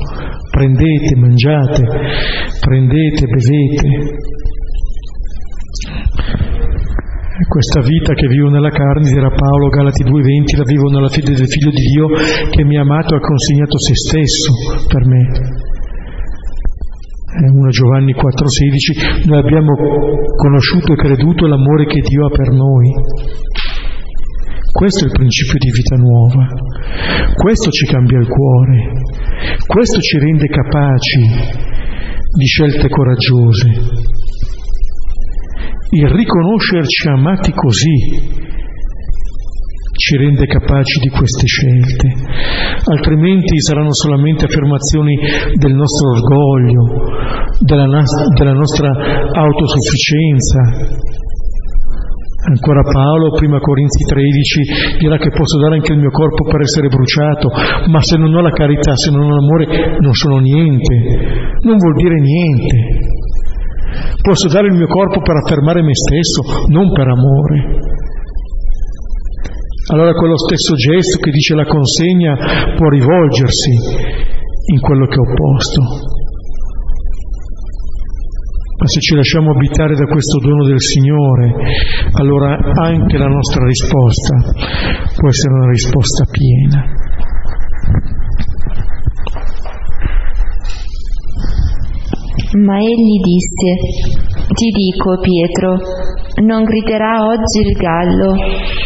Prendete, 0.50 1.14
mangiate, 1.14 1.83
prendete, 2.59 3.24
bevete. 3.24 4.37
Questa 7.46 7.81
vita 7.83 8.14
che 8.14 8.27
vivo 8.27 8.48
nella 8.48 8.70
carne, 8.70 9.12
dirà 9.12 9.31
Paolo, 9.31 9.68
Galati 9.68 10.03
2.20, 10.03 10.59
la 10.59 10.64
vivo 10.66 10.90
nella 10.90 11.09
fede 11.09 11.35
del 11.35 11.46
Figlio 11.46 11.70
di 11.70 11.87
Dio 11.87 12.09
che 12.51 12.64
mi 12.64 12.77
ha 12.77 12.81
amato 12.81 13.14
e 13.14 13.18
ha 13.18 13.20
consegnato 13.20 13.79
se 13.79 13.94
stesso 13.94 14.51
per 14.88 15.07
me. 15.07 15.22
1 17.46 17.68
Giovanni 17.70 18.12
4.16, 18.12 19.29
noi 19.29 19.38
abbiamo 19.38 19.70
conosciuto 20.35 20.92
e 20.92 20.96
creduto 20.96 21.46
l'amore 21.46 21.87
che 21.87 22.01
Dio 22.01 22.27
ha 22.27 22.31
per 22.31 22.51
noi. 22.51 22.90
Questo 24.72 25.05
è 25.05 25.07
il 25.07 25.14
principio 25.14 25.59
di 25.59 25.70
vita 25.70 25.94
nuova, 25.94 26.44
questo 27.35 27.70
ci 27.70 27.87
cambia 27.87 28.18
il 28.18 28.27
cuore, 28.27 28.92
questo 29.64 30.01
ci 30.01 30.18
rende 30.18 30.48
capaci 30.48 31.20
di 32.35 32.46
scelte 32.46 32.88
coraggiose 32.88 34.27
il 35.90 36.07
riconoscerci 36.07 37.09
amati 37.09 37.53
così 37.53 38.46
ci 39.98 40.16
rende 40.16 40.46
capaci 40.46 41.01
di 41.01 41.09
queste 41.09 41.46
scelte, 41.46 42.14
altrimenti 42.92 43.61
saranno 43.61 43.92
solamente 43.92 44.44
affermazioni 44.44 45.16
del 45.55 45.74
nostro 45.74 46.11
orgoglio, 46.11 47.59
della, 47.61 47.87
nas- 47.87 48.29
della 48.37 48.53
nostra 48.53 48.88
autosufficienza. 49.33 51.16
Ancora 52.48 52.83
Paolo, 52.83 53.33
prima 53.33 53.59
Corinzi 53.59 54.05
13, 54.05 54.98
dirà 55.01 55.18
che 55.18 55.31
posso 55.31 55.59
dare 55.59 55.74
anche 55.74 55.92
il 55.92 55.98
mio 55.98 56.11
corpo 56.11 56.44
per 56.44 56.61
essere 56.61 56.88
bruciato, 56.88 57.51
ma 57.90 58.01
se 58.01 58.16
non 58.16 58.33
ho 58.35 58.40
la 58.40 58.53
carità, 58.53 58.94
se 58.94 59.11
non 59.11 59.22
ho 59.22 59.35
l'amore, 59.35 59.98
non 59.98 60.12
sono 60.12 60.38
niente, 60.38 60.94
non 61.62 61.77
vuol 61.77 61.94
dire 61.96 62.20
niente. 62.20 63.16
Posso 64.20 64.48
dare 64.48 64.68
il 64.68 64.74
mio 64.74 64.87
corpo 64.87 65.20
per 65.20 65.37
affermare 65.37 65.83
me 65.83 65.94
stesso, 65.94 66.42
non 66.68 66.92
per 66.92 67.09
amore. 67.09 67.81
Allora 69.90 70.12
quello 70.12 70.37
stesso 70.37 70.74
gesto 70.74 71.18
che 71.18 71.31
dice 71.31 71.55
la 71.55 71.64
consegna 71.64 72.37
può 72.77 72.88
rivolgersi 72.88 73.72
in 74.72 74.81
quello 74.81 75.07
che 75.07 75.18
ho 75.18 75.33
posto. 75.33 75.81
Ma 78.79 78.87
se 78.87 79.01
ci 79.01 79.14
lasciamo 79.14 79.51
abitare 79.51 79.96
da 79.96 80.05
questo 80.05 80.38
dono 80.38 80.64
del 80.64 80.81
Signore, 80.81 81.55
allora 82.12 82.57
anche 82.81 83.16
la 83.18 83.27
nostra 83.27 83.64
risposta 83.64 84.37
può 85.16 85.29
essere 85.29 85.55
una 85.55 85.70
risposta 85.70 86.24
piena. 86.31 86.97
Ma 92.59 92.79
egli 92.81 93.21
disse, 93.23 93.71
ti 94.51 94.68
dico 94.75 95.21
Pietro, 95.21 95.79
non 96.42 96.64
griderà 96.64 97.27
oggi 97.27 97.61
il 97.62 97.77
gallo 97.77 98.35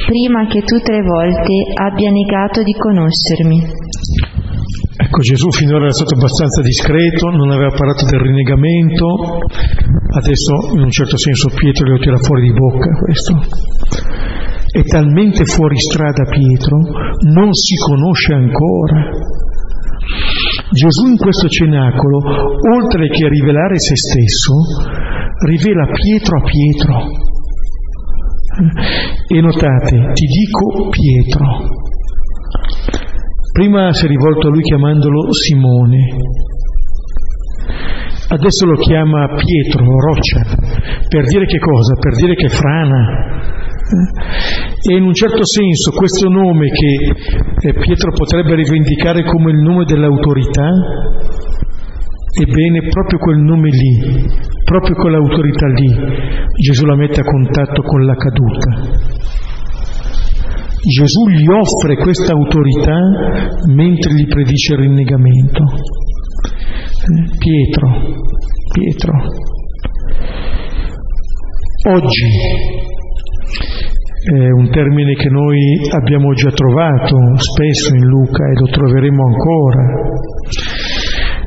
prima 0.06 0.46
che 0.46 0.60
tu 0.60 0.76
tre 0.78 1.00
volte 1.00 1.72
abbia 1.72 2.10
negato 2.10 2.62
di 2.62 2.72
conoscermi. 2.74 3.64
Ecco, 4.92 5.20
Gesù 5.20 5.50
finora 5.50 5.84
era 5.84 5.92
stato 5.92 6.14
abbastanza 6.14 6.60
discreto, 6.60 7.30
non 7.30 7.50
aveva 7.50 7.72
parlato 7.72 8.04
del 8.04 8.20
rinnegamento, 8.20 9.40
adesso 10.20 10.52
in 10.74 10.80
un 10.82 10.90
certo 10.90 11.16
senso 11.16 11.48
Pietro 11.54 11.88
lo 11.88 11.98
tira 11.98 12.18
fuori 12.18 12.42
di 12.42 12.52
bocca 12.52 12.90
questo. 13.00 13.40
È 14.70 14.82
talmente 14.84 15.44
fuori 15.44 15.78
strada 15.78 16.24
Pietro, 16.28 16.76
non 17.32 17.52
si 17.54 17.74
conosce 17.76 18.34
ancora. 18.34 19.31
Gesù 20.72 21.06
in 21.06 21.16
questo 21.18 21.48
cenacolo, 21.48 22.16
oltre 22.80 23.08
che 23.08 23.28
rivelare 23.28 23.78
se 23.78 23.94
stesso, 23.94 24.54
rivela 25.44 25.86
Pietro 25.92 26.38
a 26.38 26.42
Pietro. 26.42 26.96
E 29.28 29.40
notate, 29.40 30.12
ti 30.14 30.26
dico 30.26 30.88
Pietro. 30.88 31.46
Prima 33.52 33.92
si 33.92 34.06
è 34.06 34.08
rivolto 34.08 34.48
a 34.48 34.50
lui 34.50 34.62
chiamandolo 34.62 35.30
Simone, 35.32 36.08
adesso 38.28 38.64
lo 38.64 38.76
chiama 38.76 39.28
Pietro, 39.34 39.84
roccia, 39.84 40.56
per 41.06 41.26
dire 41.26 41.44
che 41.44 41.58
cosa? 41.58 41.94
Per 42.00 42.14
dire 42.16 42.34
che 42.34 42.48
frana. 42.48 43.60
E 43.92 44.94
in 44.94 45.02
un 45.04 45.12
certo 45.12 45.44
senso 45.44 45.90
questo 45.92 46.28
nome 46.28 46.68
che 46.70 47.68
eh, 47.68 47.72
Pietro 47.74 48.12
potrebbe 48.12 48.54
rivendicare 48.54 49.22
come 49.22 49.50
il 49.50 49.58
nome 49.58 49.84
dell'autorità, 49.84 50.70
ebbene 52.40 52.88
proprio 52.88 53.18
quel 53.18 53.38
nome 53.38 53.68
lì, 53.68 54.26
proprio 54.64 54.94
quell'autorità 54.96 55.66
lì, 55.66 55.94
Gesù 56.58 56.86
la 56.86 56.96
mette 56.96 57.20
a 57.20 57.24
contatto 57.24 57.82
con 57.82 58.04
la 58.06 58.14
caduta. 58.14 59.10
Gesù 60.84 61.28
gli 61.28 61.46
offre 61.46 61.96
questa 61.96 62.32
autorità 62.32 62.98
mentre 63.68 64.14
gli 64.14 64.26
predice 64.26 64.72
il 64.72 64.80
rinnegamento. 64.80 65.64
Pietro, 67.38 67.88
Pietro. 68.72 69.12
Oggi 71.94 73.00
è 74.24 74.50
un 74.50 74.70
termine 74.70 75.14
che 75.14 75.28
noi 75.28 75.58
abbiamo 75.90 76.32
già 76.34 76.50
trovato 76.50 77.16
spesso 77.38 77.92
in 77.92 78.06
Luca 78.06 78.44
e 78.46 78.54
lo 78.54 78.66
troveremo 78.70 79.22
ancora. 79.26 79.82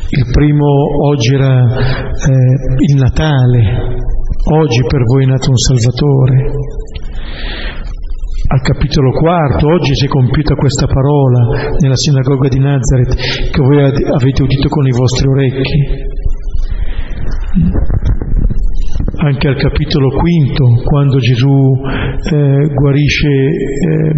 Il 0.09 0.25
primo 0.29 0.67
oggi 1.07 1.33
era 1.35 1.63
eh, 1.63 2.43
il 2.91 2.95
Natale, 2.99 3.95
oggi 4.51 4.81
per 4.87 5.03
voi 5.07 5.23
è 5.23 5.27
nato 5.27 5.49
un 5.49 5.55
Salvatore. 5.55 6.51
Al 8.47 8.61
capitolo 8.61 9.11
quarto, 9.11 9.67
oggi 9.67 9.95
si 9.95 10.05
è 10.05 10.09
compiuta 10.09 10.55
questa 10.55 10.85
parola 10.85 11.71
nella 11.79 11.95
sinagoga 11.95 12.49
di 12.49 12.59
Nazareth 12.59 13.15
che 13.51 13.61
voi 13.61 13.83
avete 13.83 14.43
udito 14.43 14.67
con 14.67 14.85
i 14.85 14.91
vostri 14.91 15.27
orecchi. 15.27 15.79
Anche 19.17 19.47
al 19.47 19.55
capitolo 19.55 20.09
quinto, 20.09 20.65
quando 20.83 21.17
Gesù 21.17 21.73
eh, 22.31 22.73
guarisce 22.73 23.27
eh, 23.27 24.13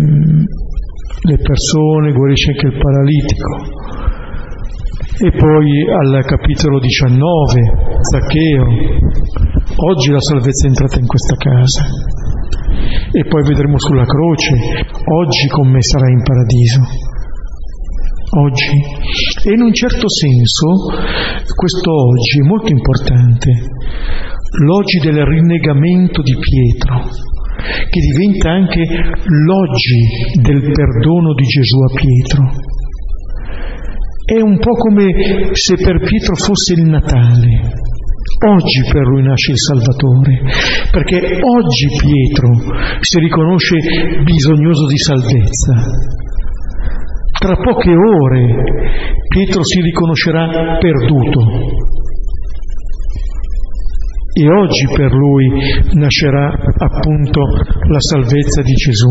le 1.22 1.38
persone, 1.38 2.14
guarisce 2.14 2.52
anche 2.52 2.68
il 2.68 2.78
paralitico. 2.78 3.76
E 5.20 5.32
poi 5.32 5.90
al 5.90 6.24
capitolo 6.26 6.80
19, 6.80 8.00
Zaccheo, 8.02 8.66
oggi 9.90 10.12
la 10.12 10.22
salvezza 10.22 10.66
è 10.66 10.70
entrata 10.70 11.00
in 11.00 11.08
questa 11.08 11.36
casa 11.36 11.86
e 13.12 13.26
poi 13.26 13.44
vedremo 13.44 13.80
sulla 13.80 14.06
croce, 14.06 14.54
oggi 15.04 15.48
con 15.50 15.70
me 15.70 15.82
sarà 15.82 16.10
in 16.10 16.22
paradiso. 16.22 16.82
Oggi. 18.30 19.50
E 19.50 19.54
in 19.54 19.62
un 19.62 19.74
certo 19.74 20.08
senso 20.10 20.68
questo 21.56 21.92
oggi 21.92 22.40
è 22.40 22.46
molto 22.46 22.72
importante, 22.72 23.50
l'oggi 24.64 25.00
del 25.00 25.26
rinnegamento 25.26 26.22
di 26.22 26.38
Pietro, 26.38 27.10
che 27.90 28.00
diventa 28.00 28.52
anche 28.52 28.84
l'oggi 28.84 30.42
del 30.42 30.72
perdono 30.72 31.34
di 31.34 31.44
Gesù 31.44 31.78
a 31.82 31.94
Pietro. 31.94 32.44
È 34.26 34.42
un 34.42 34.58
po' 34.60 34.74
come 34.74 35.52
se 35.54 35.76
per 35.76 36.00
Pietro 36.00 36.36
fosse 36.36 36.74
il 36.74 36.84
Natale, 36.84 37.86
Oggi 38.40 38.84
per 38.92 39.02
lui 39.02 39.24
nasce 39.24 39.52
il 39.52 39.58
Salvatore, 39.58 40.42
perché 40.92 41.40
oggi 41.42 41.88
Pietro 41.98 42.54
si 43.00 43.20
riconosce 43.20 43.78
bisognoso 44.24 44.86
di 44.86 44.98
salvezza. 44.98 45.74
Tra 47.40 47.56
poche 47.56 47.90
ore 47.90 48.64
Pietro 49.28 49.64
si 49.64 49.82
riconoscerà 49.82 50.78
perduto. 50.78 51.97
E 54.38 54.48
oggi 54.48 54.86
per 54.94 55.12
lui 55.12 55.50
nascerà 55.94 56.54
appunto 56.78 57.42
la 57.90 58.00
salvezza 58.00 58.62
di 58.62 58.74
Gesù 58.74 59.10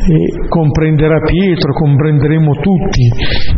e 0.00 0.48
comprenderà 0.48 1.20
Pietro, 1.20 1.74
comprenderemo 1.74 2.52
tutti 2.56 3.04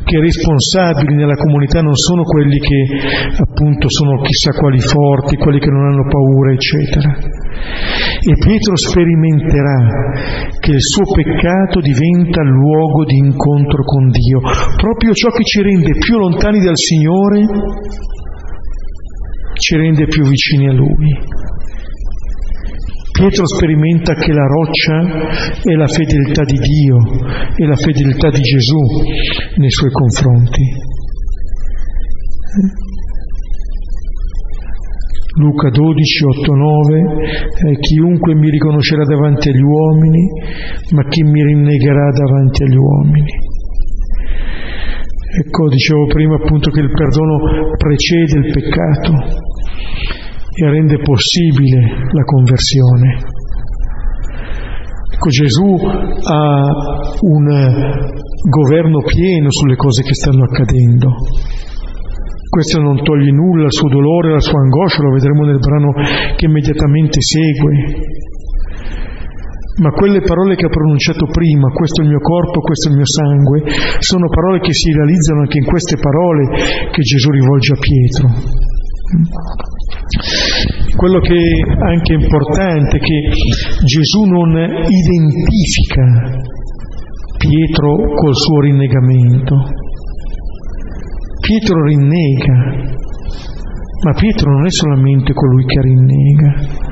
che 0.03 0.17
i 0.17 0.21
responsabili 0.21 1.15
nella 1.15 1.37
comunità 1.37 1.83
non 1.83 1.95
sono 1.95 2.25
quelli 2.25 2.59
che 2.59 2.83
appunto 3.47 3.89
sono 3.89 4.21
chissà 4.23 4.51
quali 4.59 4.81
forti, 4.81 5.37
quelli 5.37 5.61
che 5.61 5.71
non 5.71 5.87
hanno 5.87 6.03
paura, 6.11 6.51
eccetera. 6.51 7.15
E 8.27 8.35
Pietro 8.43 8.75
sperimenterà 8.75 9.87
che 10.59 10.73
il 10.73 10.83
suo 10.83 11.07
peccato 11.15 11.79
diventa 11.79 12.43
luogo 12.43 13.05
di 13.05 13.19
incontro 13.19 13.85
con 13.85 14.11
Dio, 14.11 14.41
proprio 14.83 15.13
ciò 15.15 15.31
che 15.31 15.45
ci 15.45 15.63
rende 15.63 15.95
più 15.95 16.19
lontani 16.19 16.59
dal 16.59 16.77
Signore 16.77 17.47
ci 19.63 19.77
rende 19.77 20.07
più 20.07 20.25
vicini 20.25 20.67
a 20.69 20.73
Lui. 20.73 21.17
Pietro 23.13 23.47
sperimenta 23.47 24.15
che 24.15 24.33
la 24.33 24.47
roccia 24.47 25.63
è 25.63 25.75
la 25.75 25.87
fedeltà 25.87 26.43
di 26.43 26.59
Dio 26.59 26.97
e 27.55 27.67
la 27.67 27.77
fedeltà 27.77 28.31
di 28.31 28.41
Gesù 28.41 28.81
nei 29.59 29.71
suoi 29.71 29.91
confronti. 29.93 30.63
Luca 35.39 35.71
12, 35.71 36.25
8, 36.25 36.55
9, 36.55 37.01
eh, 37.71 37.79
chiunque 37.79 38.35
mi 38.35 38.51
riconoscerà 38.51 39.05
davanti 39.05 39.49
agli 39.51 39.63
uomini, 39.63 40.29
ma 40.91 41.07
chi 41.07 41.23
mi 41.23 41.45
rinnegherà 41.45 42.11
davanti 42.11 42.65
agli 42.65 42.77
uomini. 42.77 43.31
Ecco, 45.39 45.69
dicevo 45.69 46.07
prima 46.07 46.35
appunto 46.35 46.71
che 46.73 46.81
il 46.81 46.91
perdono 46.91 47.39
precede 47.79 48.45
il 48.45 48.53
peccato 48.53 49.51
e 50.55 50.71
rende 50.71 50.99
possibile 50.99 51.81
la 52.13 52.25
conversione. 52.25 53.17
Ecco, 55.13 55.29
Gesù 55.29 55.77
ha 56.25 56.67
un 57.21 57.47
governo 58.49 59.03
pieno 59.03 59.51
sulle 59.51 59.77
cose 59.77 60.03
che 60.03 60.15
stanno 60.15 60.45
accadendo. 60.45 61.09
Questo 62.53 62.81
non 62.81 63.03
toglie 63.03 63.31
nulla 63.31 63.65
al 63.65 63.73
suo 63.73 63.89
dolore, 63.89 64.29
alla 64.29 64.41
sua 64.41 64.61
angoscia, 64.61 65.03
lo 65.03 65.13
vedremo 65.13 65.45
nel 65.45 65.59
brano 65.59 65.93
che 66.37 66.45
immediatamente 66.45 67.21
segue. 67.23 67.73
Ma 69.81 69.91
quelle 69.93 70.21
parole 70.21 70.55
che 70.55 70.67
ha 70.67 70.69
pronunciato 70.69 71.25
prima, 71.33 71.71
questo 71.73 72.03
è 72.03 72.05
il 72.05 72.11
mio 72.11 72.21
corpo, 72.21 72.61
questo 72.61 72.89
è 72.89 72.91
il 72.91 72.97
mio 72.99 73.07
sangue, 73.09 73.63
sono 74.01 74.29
parole 74.29 74.61
che 74.61 74.75
si 74.75 74.93
realizzano 74.93 75.41
anche 75.41 75.59
in 75.59 75.65
queste 75.65 75.97
parole 75.97 76.45
che 76.93 77.01
Gesù 77.01 77.31
rivolge 77.31 77.73
a 77.73 77.79
Pietro. 77.81 78.29
Quello 80.97 81.21
che 81.21 81.35
è 81.35 81.91
anche 81.91 82.13
importante 82.13 82.97
è 82.97 83.01
che 83.01 83.31
Gesù 83.85 84.23
non 84.25 84.51
identifica 84.87 86.41
Pietro 87.39 88.15
col 88.15 88.37
suo 88.37 88.61
rinnegamento. 88.61 89.57
Pietro 91.41 91.85
rinnega, 91.85 92.55
ma 94.05 94.13
Pietro 94.13 94.53
non 94.53 94.67
è 94.67 94.71
solamente 94.71 95.33
colui 95.33 95.65
che 95.65 95.81
rinnega. 95.81 96.91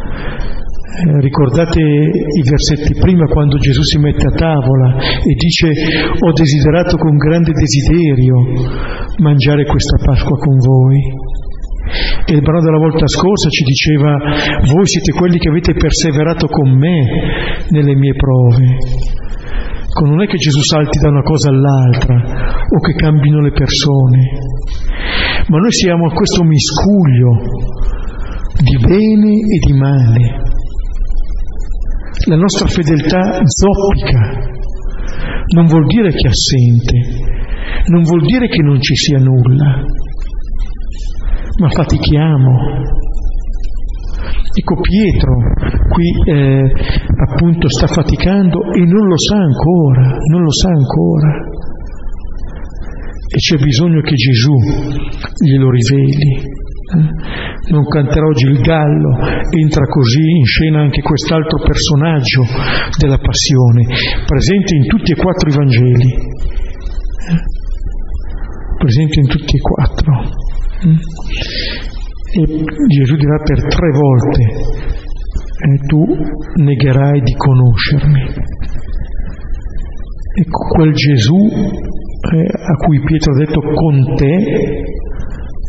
Eh, 0.90 1.20
ricordate 1.20 1.80
i 1.80 2.42
versetti 2.42 2.98
prima 2.98 3.26
quando 3.26 3.59
Gesù 3.59 3.80
si 3.83 3.98
mette 3.98 4.26
a 4.26 4.37
tavola 4.37 4.98
e 4.98 5.35
dice 5.35 5.68
ho 6.18 6.33
desiderato 6.33 6.96
con 6.96 7.16
grande 7.16 7.52
desiderio 7.52 8.35
mangiare 9.18 9.64
questa 9.66 9.96
Pasqua 10.04 10.37
con 10.37 10.56
voi. 10.59 11.30
E 12.26 12.33
il 12.33 12.40
brano 12.40 12.61
della 12.62 12.79
volta 12.79 13.07
scorsa 13.07 13.48
ci 13.48 13.64
diceva, 13.64 14.14
voi 14.72 14.87
siete 14.87 15.12
quelli 15.12 15.38
che 15.38 15.48
avete 15.48 15.74
perseverato 15.74 16.46
con 16.46 16.70
me 16.70 17.66
nelle 17.70 17.94
mie 17.94 18.14
prove. 18.14 18.66
Non 20.03 20.22
è 20.22 20.26
che 20.26 20.37
Gesù 20.37 20.62
salti 20.62 20.98
da 21.00 21.09
una 21.09 21.22
cosa 21.22 21.50
all'altra 21.50 22.14
o 22.14 22.79
che 22.81 22.94
cambino 22.94 23.40
le 23.40 23.50
persone, 23.50 24.22
ma 25.48 25.59
noi 25.59 25.72
siamo 25.72 26.07
a 26.07 26.12
questo 26.12 26.44
miscuglio 26.44 27.31
di 28.62 28.79
bene 28.79 29.33
e 29.35 29.59
di 29.66 29.72
male. 29.72 30.42
La 32.29 32.37
nostra 32.37 32.67
fedeltà 32.69 33.40
zoppica, 33.42 34.21
non 35.54 35.67
vuol 35.67 35.87
dire 35.87 36.10
che 36.10 36.29
è 36.29 36.31
assente, 36.31 37.29
non 37.87 38.02
vuol 38.02 38.25
dire 38.25 38.46
che 38.48 38.62
non 38.62 38.81
ci 38.81 38.94
sia 38.94 39.19
nulla, 39.19 39.83
ma 41.61 41.69
fatichiamo. 41.69 42.50
Ecco 44.52 44.81
Pietro 44.81 45.37
qui 45.90 46.33
eh, 46.33 46.73
appunto 47.29 47.69
sta 47.69 47.87
faticando 47.87 48.73
e 48.73 48.81
non 48.85 49.06
lo 49.06 49.19
sa 49.19 49.37
ancora, 49.37 50.17
non 50.31 50.42
lo 50.42 50.50
sa 50.50 50.69
ancora. 50.71 51.31
E 53.33 53.37
c'è 53.37 53.63
bisogno 53.63 54.00
che 54.00 54.15
Gesù 54.15 54.54
glielo 55.44 55.71
riveli. 55.71 56.58
Eh? 56.90 57.71
Non 57.71 57.87
canterà 57.87 58.27
oggi 58.27 58.46
il 58.46 58.61
gallo, 58.61 59.17
entra 59.50 59.85
così 59.87 60.29
in 60.38 60.44
scena 60.44 60.81
anche 60.81 61.02
quest'altro 61.02 61.63
personaggio 61.63 62.42
della 62.98 63.19
passione, 63.19 63.87
presente 64.27 64.75
in 64.75 64.87
tutti 64.87 65.13
e 65.13 65.17
quattro 65.17 65.48
i 65.48 65.54
Vangeli. 65.54 66.11
Eh? 67.31 67.58
Presente 68.79 69.21
in 69.21 69.29
tutti 69.29 69.56
e 69.56 69.61
quattro. 69.61 70.48
E 72.33 72.64
Gesù 72.88 73.16
dirà 73.16 73.37
per 73.42 73.66
tre 73.66 73.90
volte, 73.90 74.42
eh, 75.60 75.87
tu 75.87 76.04
negherai 76.62 77.20
di 77.20 77.35
conoscermi. 77.35 78.22
Ecco, 80.33 80.68
quel 80.72 80.92
Gesù 80.92 81.37
eh, 81.37 82.46
a 82.46 82.74
cui 82.85 83.00
Pietro 83.00 83.33
ha 83.33 83.37
detto 83.37 83.60
con 83.60 84.14
te, 84.14 84.85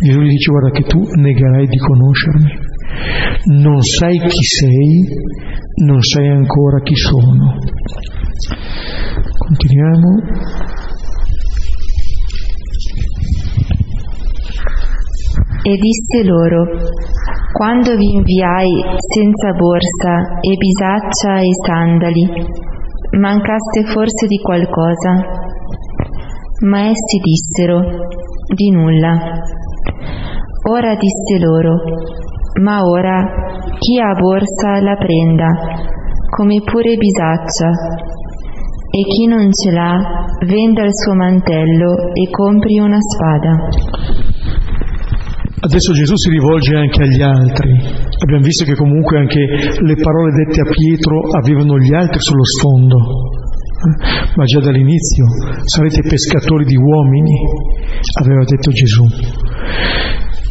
Gesù 0.03 0.19
gli 0.21 0.29
dice 0.29 0.51
guarda 0.51 0.69
che 0.71 0.83
tu 0.83 1.01
negherai 1.15 1.67
di 1.67 1.77
conoscermi, 1.77 2.51
non 3.59 3.81
sai 3.81 4.19
chi 4.19 4.43
sei, 4.43 5.07
non 5.83 6.01
sai 6.01 6.27
ancora 6.27 6.79
chi 6.81 6.95
sono. 6.95 7.57
Continuiamo. 9.37 10.80
E 15.63 15.77
disse 15.77 16.23
loro, 16.23 16.65
quando 17.53 17.95
vi 17.95 18.15
inviai 18.15 18.83
senza 18.97 19.51
borsa 19.53 20.39
e 20.41 20.57
bisaccia 20.57 21.37
e 21.37 21.53
sandali, 21.63 22.25
mancaste 23.19 23.83
forse 23.93 24.25
di 24.25 24.37
qualcosa? 24.37 25.21
Ma 26.61 26.79
essi 26.87 27.19
dissero, 27.21 27.79
di 28.55 28.71
nulla. 28.71 29.39
Ora 30.67 30.95
disse 30.95 31.37
loro, 31.37 31.77
ma 32.61 32.83
ora 32.83 33.23
chi 33.77 33.99
ha 33.99 34.13
borsa 34.19 34.81
la 34.81 34.95
prenda, 34.95 35.47
come 36.27 36.61
pure 36.63 36.95
bisaccia, 36.95 37.69
e 38.89 39.03
chi 39.03 39.27
non 39.27 39.51
ce 39.53 39.71
l'ha 39.71 40.25
venda 40.43 40.83
il 40.83 40.95
suo 40.95 41.13
mantello 41.13 42.13
e 42.13 42.29
compri 42.31 42.79
una 42.79 42.97
spada. 42.99 44.20
Adesso 45.63 45.93
Gesù 45.93 46.15
si 46.15 46.29
rivolge 46.31 46.75
anche 46.75 47.03
agli 47.03 47.21
altri. 47.21 47.69
Abbiamo 48.17 48.43
visto 48.43 48.65
che 48.65 48.73
comunque 48.73 49.19
anche 49.19 49.37
le 49.37 49.95
parole 49.95 50.31
dette 50.33 50.61
a 50.61 50.65
Pietro 50.65 51.21
avevano 51.37 51.77
gli 51.77 51.93
altri 51.93 52.19
sullo 52.19 52.43
sfondo. 52.43 52.97
Eh? 52.97 54.33
Ma 54.37 54.43
già 54.45 54.59
dall'inizio 54.59 55.25
sarete 55.65 56.01
pescatori 56.01 56.65
di 56.65 56.75
uomini, 56.75 57.37
aveva 58.23 58.43
detto 58.43 58.71
Gesù. 58.71 59.05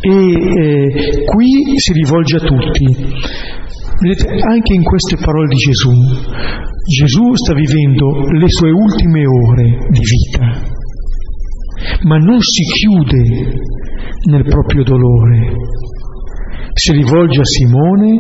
E 0.01 0.15
eh, 0.15 1.25
qui 1.25 1.75
si 1.75 1.93
rivolge 1.93 2.37
a 2.37 2.41
tutti. 2.47 2.87
Vedete, 4.01 4.29
anche 4.47 4.75
in 4.75 4.85
queste 4.85 5.17
parole 5.17 5.49
di 5.49 5.57
Gesù, 5.57 5.91
Gesù 6.87 7.35
sta 7.35 7.53
vivendo 7.53 8.31
le 8.31 8.49
sue 8.49 8.71
ultime 8.71 9.27
ore 9.27 9.89
di 9.91 10.01
vita, 10.01 10.63
ma 12.05 12.17
non 12.17 12.41
si 12.41 12.63
chiude 12.63 13.79
nel 14.29 14.45
proprio 14.45 14.83
dolore. 14.83 15.53
Si 16.75 16.93
rivolge 16.93 17.41
a 17.41 17.45
Simone 17.45 18.17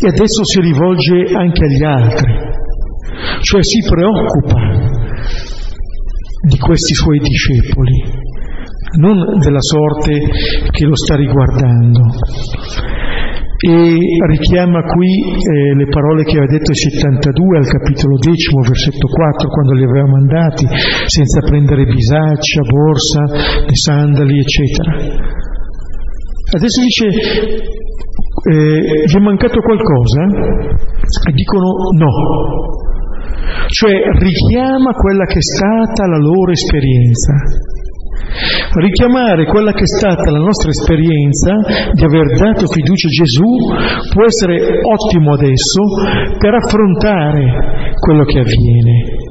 e 0.00 0.08
adesso 0.08 0.44
si 0.44 0.60
rivolge 0.60 1.24
anche 1.34 1.64
agli 1.64 1.84
altri, 1.84 2.32
cioè 3.40 3.62
si 3.62 3.80
preoccupa 3.88 4.60
di 6.46 6.58
questi 6.58 6.94
suoi 6.94 7.18
discepoli, 7.18 8.02
non 8.98 9.38
della 9.38 9.60
sorte 9.60 10.12
che 10.70 10.84
lo 10.84 10.96
sta 10.96 11.16
riguardando. 11.16 12.00
E 13.58 13.98
richiama 14.30 14.82
qui 14.82 15.10
eh, 15.34 15.74
le 15.74 15.86
parole 15.90 16.22
che 16.22 16.38
aveva 16.38 16.46
detto 16.46 16.70
il 16.70 16.76
72 16.78 17.58
al 17.58 17.66
capitolo 17.66 18.14
decimo, 18.22 18.62
versetto 18.62 19.08
4, 19.08 19.48
quando 19.48 19.72
li 19.72 19.82
aveva 19.82 20.06
mandati, 20.06 20.64
senza 21.06 21.40
prendere 21.40 21.82
bisaccia, 21.84 22.62
borsa, 22.62 23.26
sandali, 23.66 24.38
eccetera. 24.38 24.94
Adesso 26.54 26.80
dice, 26.86 27.06
eh, 28.46 29.04
vi 29.10 29.16
è 29.16 29.20
mancato 29.20 29.58
qualcosa? 29.58 30.22
E 31.26 31.32
dicono 31.32 31.66
no. 31.98 32.12
Cioè 33.66 33.90
richiama 34.22 34.92
quella 34.92 35.24
che 35.24 35.38
è 35.38 35.42
stata 35.42 36.06
la 36.06 36.18
loro 36.18 36.52
esperienza 36.52 37.34
Richiamare 38.74 39.46
quella 39.46 39.72
che 39.72 39.82
è 39.82 39.86
stata 39.98 40.30
la 40.30 40.38
nostra 40.38 40.70
esperienza 40.70 41.54
di 41.92 42.04
aver 42.04 42.36
dato 42.36 42.66
fiducia 42.66 43.08
a 43.08 43.10
Gesù 43.10 43.50
può 44.12 44.24
essere 44.24 44.80
ottimo 44.84 45.32
adesso 45.32 45.80
per 46.38 46.54
affrontare 46.54 47.94
quello 47.98 48.24
che 48.24 48.38
avviene. 48.38 49.26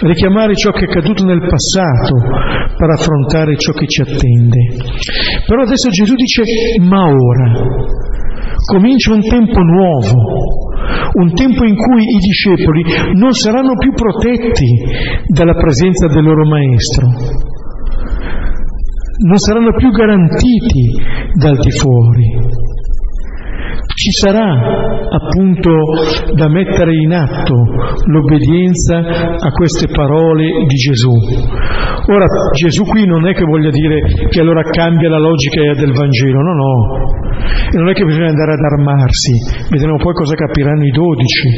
Richiamare 0.00 0.54
ciò 0.54 0.70
che 0.72 0.84
è 0.84 0.88
accaduto 0.88 1.24
nel 1.24 1.40
passato 1.40 2.14
per 2.76 2.90
affrontare 2.90 3.56
ciò 3.56 3.72
che 3.72 3.86
ci 3.86 4.02
attende. 4.02 4.60
Però 5.46 5.62
adesso 5.62 5.88
Gesù 5.88 6.14
dice 6.14 6.42
ma 6.80 7.02
ora 7.08 7.50
comincia 8.66 9.12
un 9.12 9.22
tempo 9.22 9.60
nuovo, 9.60 10.14
un 11.14 11.32
tempo 11.32 11.64
in 11.64 11.76
cui 11.76 12.02
i 12.02 12.18
discepoli 12.18 12.82
non 13.14 13.32
saranno 13.32 13.74
più 13.74 13.92
protetti 13.92 14.66
dalla 15.28 15.54
presenza 15.54 16.08
del 16.08 16.24
loro 16.24 16.46
maestro, 16.46 17.54
non 19.24 19.38
saranno 19.38 19.72
più 19.72 19.90
garantiti 19.90 20.92
dal 21.34 21.56
di 21.56 21.70
fuori. 21.70 22.64
Ci 23.96 24.10
sarà 24.12 24.44
appunto 25.08 25.72
da 26.34 26.48
mettere 26.48 26.94
in 26.96 27.12
atto 27.14 27.54
l'obbedienza 28.04 28.98
a 29.38 29.50
queste 29.52 29.86
parole 29.88 30.66
di 30.66 30.74
Gesù. 30.76 31.12
Ora 32.08 32.26
Gesù 32.52 32.84
qui 32.84 33.06
non 33.06 33.26
è 33.26 33.32
che 33.32 33.44
voglia 33.44 33.70
dire 33.70 34.28
che 34.28 34.40
allora 34.40 34.62
cambia 34.62 35.08
la 35.08 35.18
logica 35.18 35.72
del 35.72 35.92
Vangelo, 35.92 36.40
no, 36.42 36.52
no. 36.52 36.74
E 37.72 37.78
non 37.78 37.88
è 37.88 37.94
che 37.94 38.04
bisogna 38.04 38.28
andare 38.28 38.52
ad 38.52 38.60
armarsi, 38.60 39.32
vedremo 39.70 39.96
poi 39.96 40.12
cosa 40.12 40.34
capiranno 40.34 40.84
i 40.84 40.90
dodici 40.90 41.48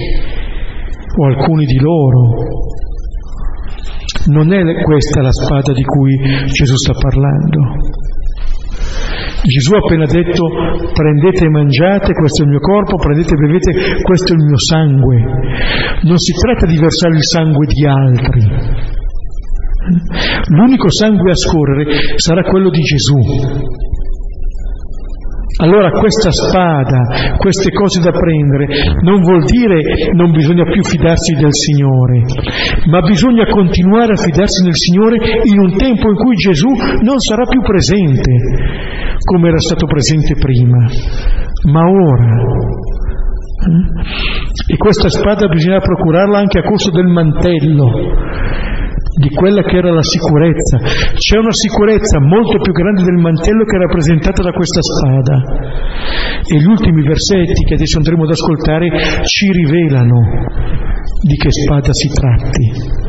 o 1.17 1.27
alcuni 1.27 1.65
di 1.65 1.81
loro. 1.81 2.77
Non 4.29 4.53
è 4.53 4.83
questa 4.83 5.23
la 5.23 5.33
spada 5.33 5.73
di 5.73 5.85
cui 5.85 6.17
Gesù 6.47 6.77
sta 6.77 6.93
parlando. 6.93 8.07
Gesù 9.41 9.73
ha 9.75 9.79
appena 9.79 10.05
detto 10.05 10.45
prendete 10.93 11.47
e 11.47 11.49
mangiate, 11.49 12.13
questo 12.13 12.43
è 12.43 12.45
il 12.45 12.51
mio 12.51 12.61
corpo, 12.61 12.97
prendete 12.97 13.35
e 13.35 13.39
bevete, 13.39 14.03
questo 14.03 14.33
è 14.33 14.37
il 14.37 14.45
mio 14.45 14.59
sangue. 14.59 15.17
Non 16.03 16.19
si 16.19 16.33
tratta 16.33 16.67
di 16.67 16.77
versare 16.77 17.15
il 17.17 17.25
sangue 17.25 17.67
di 17.67 17.87
altri. 17.87 18.45
L'unico 20.49 20.91
sangue 20.91 21.31
a 21.31 21.37
scorrere 21.37 21.87
sarà 22.17 22.43
quello 22.43 22.69
di 22.69 22.83
Gesù. 22.83 23.17
Allora 25.61 25.91
questa 25.91 26.31
spada, 26.31 27.35
queste 27.39 27.73
cose 27.73 28.01
da 28.01 28.13
prendere, 28.13 28.67
non 29.01 29.21
vuol 29.21 29.43
dire 29.45 30.13
non 30.13 30.31
bisogna 30.31 30.65
più 30.65 30.83
fidarsi 30.85 31.35
del 31.35 31.51
Signore, 31.51 32.23
ma 32.91 33.01
bisogna 33.01 33.47
continuare 33.47 34.13
a 34.13 34.23
fidarsi 34.23 34.63
del 34.63 34.77
Signore 34.77 35.17
in 35.45 35.59
un 35.59 35.77
tempo 35.77 36.09
in 36.11 36.17
cui 36.17 36.37
Gesù 36.37 36.69
non 37.03 37.19
sarà 37.19 37.45
più 37.47 37.61
presente 37.63 38.31
come 39.25 39.49
era 39.49 39.59
stato 39.59 39.87
presente 39.87 40.35
prima, 40.39 40.87
ma 41.73 41.83
ora. 41.83 42.27
E 44.71 44.77
questa 44.77 45.09
spada 45.09 45.49
bisogna 45.49 45.81
procurarla 45.81 46.39
anche 46.39 46.61
a 46.61 46.63
costo 46.63 46.91
del 46.93 47.07
mantello 47.07 47.91
di 49.17 49.31
quella 49.31 49.63
che 49.63 49.77
era 49.77 49.93
la 49.93 50.03
sicurezza. 50.03 50.79
C'è 51.15 51.39
una 51.39 51.53
sicurezza 51.53 52.21
molto 52.21 52.59
più 52.59 52.73
grande 52.73 53.03
del 53.03 53.17
mantello 53.17 53.65
che 53.65 53.77
è 53.77 53.81
rappresentata 53.81 54.43
da 54.43 54.53
questa 54.53 54.81
spada. 54.83 55.37
E 56.45 56.57
gli 56.57 56.67
ultimi 56.67 57.03
versetti 57.03 57.65
che 57.65 57.75
adesso 57.75 57.99
andremo 57.99 58.25
ad 58.25 58.31
ascoltare 58.31 58.89
ci 59.25 59.51
rivelano 59.53 60.19
di 61.23 61.37
che 61.37 61.51
spada 61.51 61.93
si 61.93 62.09
tratti 62.09 63.07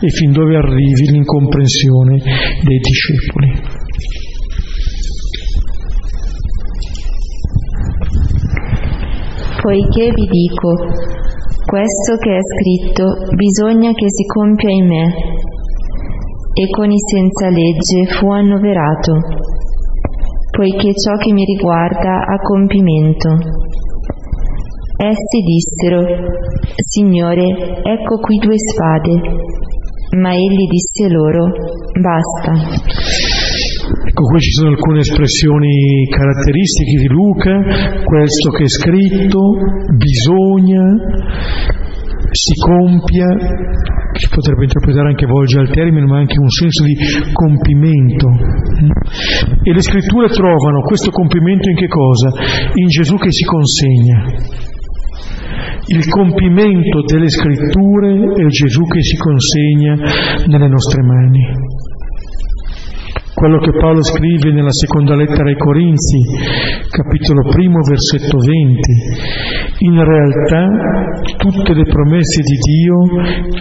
e 0.00 0.08
fin 0.08 0.32
dove 0.32 0.56
arrivi 0.56 1.10
l'incomprensione 1.10 2.16
dei 2.62 2.78
discepoli. 2.78 3.78
Poiché 9.60 10.10
vi 10.14 10.26
dico, 10.26 10.72
questo 11.70 12.16
che 12.18 12.34
è 12.34 12.40
scritto 12.42 13.04
bisogna 13.36 13.92
che 13.92 14.06
si 14.08 14.24
compia 14.26 14.70
in 14.70 14.86
me. 14.88 15.14
E 16.52 16.68
con 16.68 16.90
i 16.90 16.98
senza 16.98 17.48
legge 17.48 18.06
fu 18.18 18.28
annoverato, 18.28 19.14
poiché 20.50 20.92
ciò 20.94 21.14
che 21.16 21.32
mi 21.32 21.44
riguarda 21.44 22.26
ha 22.26 22.36
compimento. 22.42 23.28
Essi 24.96 25.40
dissero, 25.46 26.04
Signore, 26.74 27.82
ecco 27.84 28.18
qui 28.18 28.38
due 28.38 28.58
spade. 28.58 29.20
Ma 30.18 30.34
egli 30.34 30.66
disse 30.68 31.08
loro, 31.08 31.52
basta. 32.00 33.39
Ecco, 33.90 34.22
qui 34.22 34.38
ci 34.38 34.52
sono 34.52 34.70
alcune 34.70 35.00
espressioni 35.00 36.06
caratteristiche 36.08 37.00
di 37.00 37.08
Luca, 37.08 37.58
questo 38.04 38.50
che 38.50 38.62
è 38.62 38.68
scritto, 38.68 39.40
bisogna, 39.98 40.82
si 42.30 42.54
compia, 42.54 43.26
si 44.14 44.28
potrebbe 44.30 44.62
interpretare 44.62 45.08
anche 45.08 45.26
volge 45.26 45.58
al 45.58 45.70
termine, 45.70 46.06
ma 46.06 46.18
anche 46.18 46.38
un 46.38 46.48
senso 46.48 46.84
di 46.84 46.94
compimento. 47.32 48.28
E 49.62 49.72
le 49.72 49.82
scritture 49.82 50.28
trovano 50.28 50.82
questo 50.82 51.10
compimento 51.10 51.68
in 51.68 51.76
che 51.76 51.88
cosa? 51.88 52.30
In 52.74 52.86
Gesù 52.86 53.16
che 53.16 53.32
si 53.32 53.44
consegna. 53.44 54.24
Il 55.86 56.08
compimento 56.08 57.02
delle 57.02 57.28
scritture 57.28 58.34
è 58.38 58.46
Gesù 58.46 58.84
che 58.86 59.02
si 59.02 59.16
consegna 59.16 59.94
nelle 60.46 60.68
nostre 60.68 61.02
mani 61.02 61.79
quello 63.40 63.58
che 63.58 63.72
Paolo 63.72 64.04
scrive 64.04 64.52
nella 64.52 64.70
seconda 64.70 65.16
lettera 65.16 65.48
ai 65.48 65.56
Corinzi, 65.56 66.18
capitolo 66.90 67.48
primo, 67.48 67.80
versetto 67.80 68.36
20. 68.36 68.80
In 69.78 70.04
realtà 70.04 70.68
tutte 71.38 71.72
le 71.72 71.84
promesse 71.84 72.42
di 72.42 72.58
Dio 72.60 72.98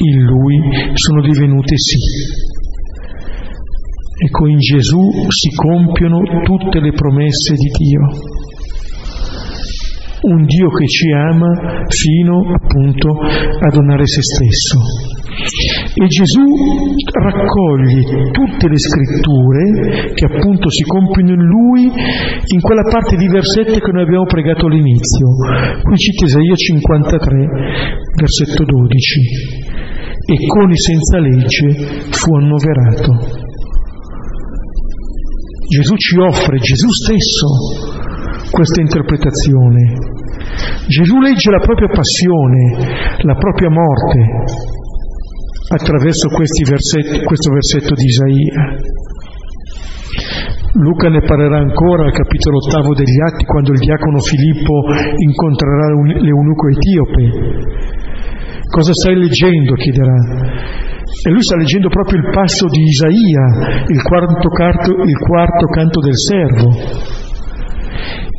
in 0.03 0.23
Lui 0.25 0.59
sono 0.95 1.21
divenute 1.21 1.77
sì. 1.77 1.97
Ecco, 4.21 4.47
in 4.47 4.57
Gesù 4.57 5.11
si 5.29 5.55
compiono 5.55 6.19
tutte 6.43 6.81
le 6.81 6.91
promesse 6.91 7.53
di 7.53 7.69
Dio. 7.71 8.01
Un 10.23 10.43
Dio 10.43 10.67
che 10.71 10.87
ci 10.87 11.09
ama 11.13 11.85
fino 11.87 12.53
appunto 12.53 13.15
a 13.15 13.69
donare 13.71 14.05
se 14.05 14.21
stesso. 14.21 14.77
E 15.91 16.05
Gesù 16.05 16.45
raccoglie 17.11 18.29
tutte 18.31 18.67
le 18.67 18.77
scritture 18.77 20.13
che 20.13 20.25
appunto 20.25 20.69
si 20.69 20.83
compiono 20.83 21.33
in 21.33 21.41
lui 21.41 21.89
in 21.89 22.61
quella 22.61 22.83
parte 22.83 23.17
di 23.17 23.27
versetti 23.27 23.79
che 23.79 23.91
noi 23.91 24.03
abbiamo 24.03 24.25
pregato 24.25 24.67
all'inizio. 24.67 25.25
Qui 25.81 25.97
cita 25.97 26.25
Isaia 26.25 26.55
53, 26.55 27.47
versetto 28.15 28.63
12. 28.65 29.19
E 30.29 30.47
con 30.47 30.69
i 30.69 30.77
senza 30.77 31.17
legge 31.17 31.67
fu 32.11 32.35
annoverato. 32.35 33.47
Gesù 35.69 35.95
ci 35.95 36.17
offre, 36.19 36.57
Gesù 36.57 36.87
stesso, 36.89 38.49
questa 38.51 38.81
interpretazione. 38.81 39.97
Gesù 40.87 41.19
legge 41.19 41.49
la 41.49 41.59
propria 41.59 41.89
passione, 41.89 43.17
la 43.21 43.35
propria 43.35 43.69
morte, 43.69 44.77
attraverso 45.69 46.29
versetti, 46.65 47.23
questo 47.23 47.51
versetto 47.53 47.93
di 47.93 48.05
Isaia. 48.05 48.77
Luca 50.73 51.09
ne 51.09 51.21
parlerà 51.21 51.57
ancora 51.57 52.05
al 52.05 52.13
capitolo 52.13 52.57
ottavo 52.57 52.93
degli 52.93 53.19
Atti 53.25 53.45
quando 53.45 53.73
il 53.73 53.79
diacono 53.79 54.19
Filippo 54.19 54.85
incontrerà 55.17 55.93
l'eunuco 56.21 56.67
etiope. 56.69 57.23
Cosa 58.69 58.93
stai 58.93 59.15
leggendo? 59.15 59.73
chiederà. 59.73 60.13
E 61.25 61.31
lui 61.31 61.41
sta 61.41 61.57
leggendo 61.57 61.89
proprio 61.89 62.19
il 62.21 62.29
passo 62.31 62.67
di 62.67 62.81
Isaia, 62.81 63.83
il 63.87 64.01
quarto, 64.03 64.49
carto, 64.49 64.91
il 65.03 65.17
quarto 65.17 65.65
canto 65.67 65.99
del 66.01 66.15
servo. 66.15 67.27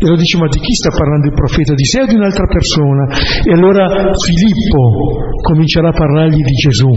E 0.02 0.06
lo 0.06 0.16
dice, 0.16 0.38
ma 0.38 0.48
di 0.48 0.58
chi 0.58 0.72
sta 0.72 0.90
parlando 0.90 1.26
il 1.26 1.34
profeta? 1.34 1.74
Di 1.74 1.84
sé 1.84 2.00
o 2.00 2.06
di 2.06 2.14
un'altra 2.14 2.46
persona? 2.46 3.08
E 3.44 3.52
allora 3.52 4.12
Filippo 4.14 5.36
comincerà 5.42 5.88
a 5.88 5.92
parlargli 5.92 6.42
di 6.42 6.52
Gesù. 6.52 6.88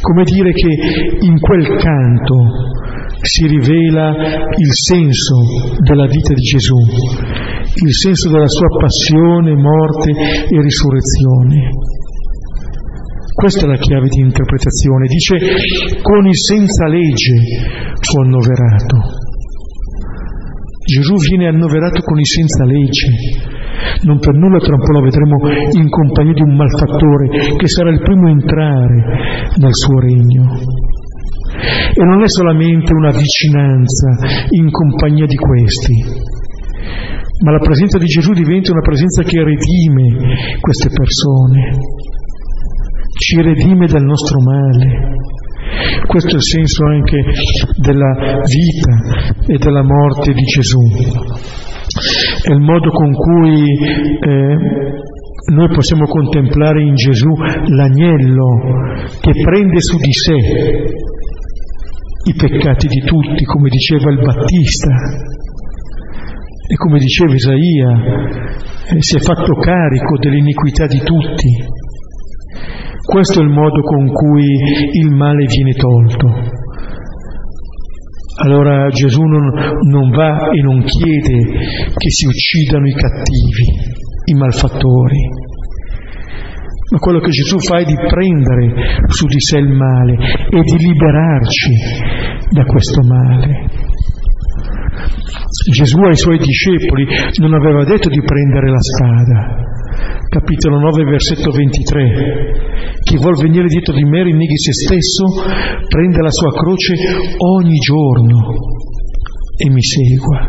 Come 0.00 0.24
dire 0.24 0.52
che 0.52 0.68
in 1.20 1.38
quel 1.40 1.76
canto 1.76 2.36
si 3.20 3.46
rivela 3.46 4.12
il 4.56 4.72
senso 4.72 5.76
della 5.80 6.06
vita 6.06 6.34
di 6.34 6.42
Gesù, 6.42 6.76
il 6.76 7.94
senso 7.94 8.30
della 8.30 8.48
sua 8.48 8.68
passione, 8.78 9.54
morte 9.54 10.10
e 10.10 10.60
risurrezione. 10.60 11.70
Questa 13.34 13.64
è 13.64 13.68
la 13.68 13.78
chiave 13.78 14.08
di 14.08 14.20
interpretazione. 14.20 15.06
Dice, 15.08 15.36
con 16.02 16.26
il 16.26 16.36
senza 16.36 16.86
legge 16.86 17.96
fu 18.00 18.20
annoverato. 18.20 19.23
Gesù 20.84 21.16
viene 21.16 21.48
annoverato 21.48 22.02
con 22.02 22.20
i 22.20 22.24
senza 22.26 22.64
legge. 22.64 23.08
Non 24.02 24.18
per 24.18 24.34
nulla 24.34 24.58
tra 24.58 24.74
un 24.74 24.80
po' 24.84 24.92
lo 24.92 25.00
vedremo 25.00 25.36
in 25.72 25.88
compagnia 25.88 26.34
di 26.34 26.42
un 26.42 26.54
malfattore 26.54 27.56
che 27.56 27.68
sarà 27.68 27.90
il 27.90 28.00
primo 28.00 28.28
a 28.28 28.30
entrare 28.30 28.98
nel 29.56 29.72
suo 29.72 29.98
regno. 29.98 30.60
E 31.94 32.04
non 32.04 32.22
è 32.22 32.28
solamente 32.28 32.92
una 32.92 33.10
vicinanza 33.10 34.10
in 34.50 34.70
compagnia 34.70 35.24
di 35.24 35.36
questi, 35.36 36.04
ma 37.42 37.52
la 37.52 37.64
presenza 37.64 37.96
di 37.96 38.06
Gesù 38.06 38.32
diventa 38.32 38.72
una 38.72 38.82
presenza 38.82 39.22
che 39.22 39.42
redime 39.42 40.60
queste 40.60 40.90
persone, 40.92 41.78
ci 43.18 43.40
redime 43.40 43.86
dal 43.86 44.04
nostro 44.04 44.38
male, 44.40 45.12
questo 46.06 46.30
è 46.30 46.34
il 46.34 46.42
senso 46.42 46.84
anche 46.86 47.24
della 47.76 48.40
vita 48.44 49.44
e 49.46 49.58
della 49.58 49.82
morte 49.82 50.32
di 50.32 50.42
Gesù. 50.42 50.80
È 52.42 52.52
il 52.52 52.60
modo 52.60 52.90
con 52.90 53.12
cui 53.12 53.64
eh, 53.64 54.56
noi 55.52 55.68
possiamo 55.68 56.06
contemplare 56.06 56.82
in 56.82 56.94
Gesù 56.94 57.32
l'agnello 57.66 59.06
che 59.20 59.32
prende 59.42 59.80
su 59.80 59.96
di 59.98 60.12
sé 60.12 60.36
i 62.26 62.34
peccati 62.34 62.88
di 62.88 63.00
tutti, 63.00 63.44
come 63.44 63.68
diceva 63.68 64.10
il 64.10 64.18
Battista 64.18 64.88
e 66.66 66.74
come 66.76 66.98
diceva 66.98 67.34
Isaia, 67.34 67.90
eh, 68.88 68.96
si 69.00 69.16
è 69.16 69.20
fatto 69.20 69.52
carico 69.54 70.16
dell'iniquità 70.18 70.86
di 70.86 71.00
tutti 71.00 71.82
questo 73.04 73.40
è 73.40 73.42
il 73.42 73.50
modo 73.50 73.80
con 73.82 74.06
cui 74.08 74.46
il 74.92 75.10
male 75.10 75.44
viene 75.46 75.72
tolto. 75.72 76.62
Allora 78.42 78.88
Gesù 78.88 79.22
non, 79.22 79.52
non 79.88 80.10
va 80.10 80.50
e 80.50 80.60
non 80.60 80.82
chiede 80.82 81.38
che 81.94 82.10
si 82.10 82.26
uccidano 82.26 82.86
i 82.86 82.92
cattivi, 82.92 83.64
i 84.24 84.34
malfattori, 84.34 85.20
ma 86.90 86.98
quello 86.98 87.20
che 87.20 87.30
Gesù 87.30 87.58
fa 87.58 87.78
è 87.78 87.84
di 87.84 87.94
prendere 87.94 89.04
su 89.08 89.26
di 89.26 89.40
sé 89.40 89.58
il 89.58 89.68
male 89.68 90.14
e 90.50 90.60
di 90.62 90.78
liberarci 90.78 91.72
da 92.50 92.64
questo 92.64 93.02
male. 93.02 93.68
Gesù 95.70 95.98
ai 96.00 96.16
suoi 96.16 96.38
discepoli 96.38 97.06
non 97.40 97.54
aveva 97.54 97.84
detto 97.84 98.08
di 98.08 98.20
prendere 98.20 98.70
la 98.70 98.80
spada, 98.80 99.64
capitolo 100.28 100.78
9, 100.78 101.04
versetto 101.04 101.50
23. 101.50 103.00
Chi 103.04 103.16
vuol 103.16 103.36
venire 103.36 103.66
dietro 103.66 103.94
di 103.94 104.04
me 104.04 104.22
rinneghi 104.22 104.56
se 104.56 104.72
stesso, 104.72 105.24
prenda 105.88 106.22
la 106.22 106.30
sua 106.30 106.52
croce 106.52 106.94
ogni 107.38 107.78
giorno 107.78 108.54
e 109.56 109.70
mi 109.70 109.82
segua. 109.82 110.46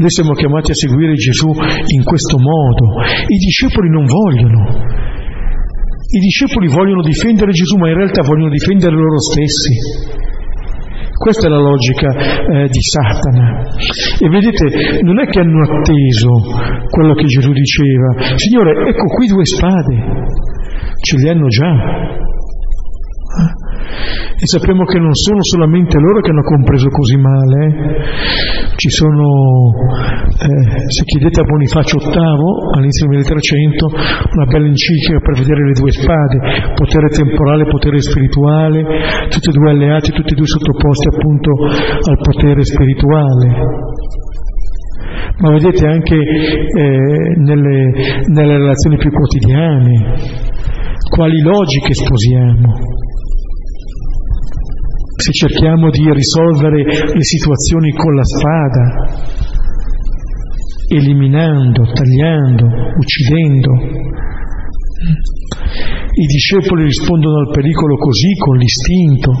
Noi 0.00 0.10
siamo 0.10 0.32
chiamati 0.32 0.70
a 0.70 0.74
seguire 0.74 1.14
Gesù 1.14 1.48
in 1.48 2.04
questo 2.04 2.38
modo. 2.38 3.02
I 3.26 3.36
discepoli 3.36 3.90
non 3.90 4.04
vogliono. 4.06 4.88
I 6.12 6.18
discepoli 6.18 6.68
vogliono 6.68 7.02
difendere 7.02 7.52
Gesù, 7.52 7.76
ma 7.76 7.88
in 7.88 7.96
realtà 7.96 8.22
vogliono 8.22 8.50
difendere 8.50 8.96
loro 8.96 9.18
stessi. 9.20 10.28
Questa 11.20 11.48
è 11.48 11.50
la 11.50 11.58
logica 11.58 12.08
eh, 12.16 12.66
di 12.68 12.80
Satana. 12.80 13.60
E 14.18 14.26
vedete, 14.30 15.02
non 15.02 15.20
è 15.20 15.26
che 15.26 15.40
hanno 15.40 15.60
atteso 15.68 16.30
quello 16.88 17.12
che 17.12 17.26
Gesù 17.26 17.52
diceva, 17.52 18.36
Signore, 18.36 18.88
ecco 18.88 19.04
qui 19.16 19.26
due 19.28 19.44
spade, 19.44 20.00
ce 20.98 21.16
li 21.18 21.28
hanno 21.28 21.46
già. 21.48 22.29
E 24.40 24.46
sappiamo 24.46 24.84
che 24.84 24.98
non 24.98 25.12
sono 25.12 25.42
solamente 25.42 25.98
loro 25.98 26.20
che 26.20 26.30
hanno 26.30 26.42
compreso 26.42 26.88
così 26.88 27.16
male, 27.16 27.58
eh. 27.66 28.74
ci 28.76 28.88
sono, 28.88 29.68
eh, 30.32 30.88
se 30.88 31.04
chiedete 31.04 31.40
a 31.40 31.44
Bonifacio 31.44 31.98
VIII, 31.98 32.78
all'inizio 32.78 33.04
del 33.04 33.20
1300, 33.20 33.86
una 34.32 34.46
bella 34.46 34.66
enciclica 34.66 35.20
per 35.20 35.34
vedere 35.36 35.66
le 35.66 35.76
due 35.76 35.90
spade, 35.90 36.38
potere 36.74 37.08
temporale 37.10 37.64
e 37.64 37.70
potere 37.70 38.00
spirituale, 38.00 38.80
tutti 39.28 39.50
e 39.50 39.52
due 39.52 39.70
alleati, 39.70 40.12
tutti 40.12 40.32
e 40.32 40.36
due 40.36 40.46
sottoposti 40.46 41.08
appunto 41.12 41.50
al 41.60 42.18
potere 42.22 42.64
spirituale. 42.64 43.98
Ma 45.40 45.50
vedete 45.52 45.86
anche 45.86 46.16
eh, 46.16 47.34
nelle, 47.36 47.92
nelle 48.26 48.56
relazioni 48.56 48.96
più 48.96 49.10
quotidiane, 49.10 50.14
quali 51.10 51.40
logiche 51.40 51.92
sposiamo 51.92 52.99
se 55.20 55.32
cerchiamo 55.32 55.90
di 55.90 56.10
risolvere 56.10 56.82
le 56.82 57.22
situazioni 57.22 57.92
con 57.92 58.14
la 58.14 58.24
spada, 58.24 58.84
eliminando, 60.88 61.84
tagliando, 61.92 62.66
uccidendo. 62.96 63.70
I 66.10 66.26
discepoli 66.26 66.84
rispondono 66.84 67.40
al 67.40 67.50
pericolo 67.52 67.96
così, 67.96 68.34
con 68.36 68.56
l'istinto. 68.56 69.32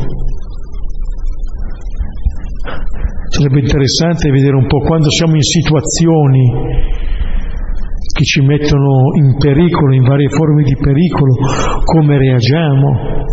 Sarebbe 3.30 3.60
interessante 3.60 4.30
vedere 4.30 4.56
un 4.56 4.66
po' 4.66 4.80
quando 4.80 5.10
siamo 5.10 5.34
in 5.34 5.42
situazioni 5.42 6.44
che 8.12 8.24
ci 8.24 8.42
mettono 8.42 9.14
in 9.16 9.36
pericolo, 9.38 9.94
in 9.94 10.02
varie 10.02 10.28
forme 10.28 10.62
di 10.62 10.76
pericolo, 10.76 11.34
come 11.84 12.18
reagiamo. 12.18 13.28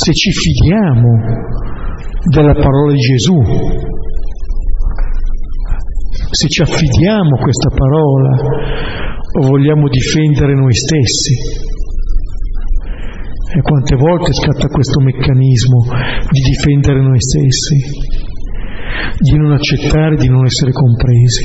Se 0.00 0.12
ci 0.12 0.30
fidiamo 0.30 1.10
della 2.30 2.54
parola 2.54 2.92
di 2.92 3.00
Gesù, 3.00 3.34
se 6.30 6.46
ci 6.46 6.62
affidiamo 6.62 7.34
a 7.34 7.42
questa 7.42 7.68
parola 7.74 8.36
o 9.40 9.46
vogliamo 9.48 9.88
difendere 9.88 10.54
noi 10.54 10.72
stessi. 10.72 11.34
E 13.56 13.60
quante 13.60 13.96
volte 13.96 14.32
scatta 14.34 14.68
questo 14.68 15.00
meccanismo 15.00 15.86
di 16.30 16.40
difendere 16.42 17.02
noi 17.02 17.20
stessi, 17.20 17.76
di 19.18 19.36
non 19.36 19.50
accettare, 19.50 20.14
di 20.14 20.28
non 20.28 20.44
essere 20.44 20.70
compresi. 20.70 21.44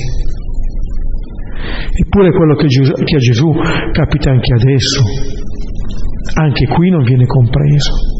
Eppure 2.05 2.31
quello 2.31 2.53
che, 2.53 2.67
Gesù, 2.67 2.91
che 3.03 3.15
a 3.15 3.19
Gesù 3.19 3.51
capita 3.93 4.29
anche 4.29 4.53
adesso, 4.53 5.01
anche 6.35 6.67
qui 6.67 6.91
non 6.91 7.01
viene 7.01 7.25
compreso 7.25 8.12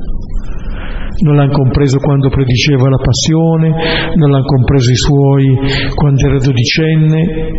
non 1.24 1.36
l'hanno 1.36 1.52
compreso 1.52 1.98
quando 2.00 2.30
prediceva 2.30 2.90
la 2.90 2.98
passione, 2.98 4.14
non 4.16 4.30
l'hanno 4.30 4.46
compreso 4.46 4.92
i 4.92 4.96
suoi 4.96 5.58
quando 5.96 6.28
era 6.28 6.38
dodicenne. 6.38 7.52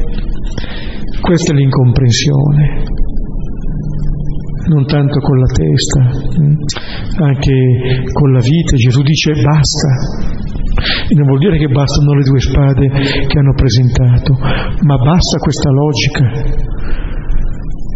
Questa 1.20 1.52
è 1.52 1.56
l'incomprensione, 1.56 2.82
non 4.68 4.84
tanto 4.84 5.18
con 5.20 5.38
la 5.38 5.46
testa, 5.46 6.00
mm, 6.40 6.54
anche 7.24 7.54
con 8.12 8.32
la 8.32 8.40
vita. 8.40 8.76
Gesù 8.76 9.02
dice 9.02 9.32
basta. 9.32 9.88
E 11.08 11.14
non 11.14 11.26
vuol 11.26 11.38
dire 11.38 11.56
che 11.56 11.68
bastano 11.68 12.14
le 12.14 12.24
due 12.24 12.40
spade 12.40 12.88
che 12.88 13.38
hanno 13.38 13.54
presentato, 13.54 14.34
ma 14.84 14.96
basta 14.98 15.38
questa 15.38 15.70
logica 15.70 16.72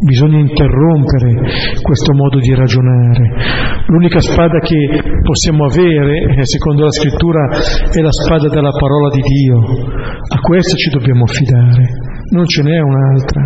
Bisogna 0.01 0.39
interrompere 0.39 1.43
questo 1.83 2.15
modo 2.15 2.39
di 2.39 2.55
ragionare. 2.55 3.83
L'unica 3.89 4.21
spada 4.21 4.61
che 4.61 5.03
possiamo 5.23 5.65
avere, 5.65 6.39
eh, 6.39 6.47
secondo 6.47 6.85
la 6.85 6.93
scrittura, 6.93 7.49
è 7.91 8.01
la 8.01 8.13
spada 8.13 8.49
della 8.49 8.71
parola 8.71 9.11
di 9.11 9.21
Dio. 9.21 9.59
A 9.59 10.39
questa 10.41 10.77
ci 10.77 10.91
dobbiamo 10.91 11.25
affidare, 11.25 11.83
non 12.31 12.47
ce 12.47 12.63
n'è 12.63 12.79
un'altra. 12.79 13.43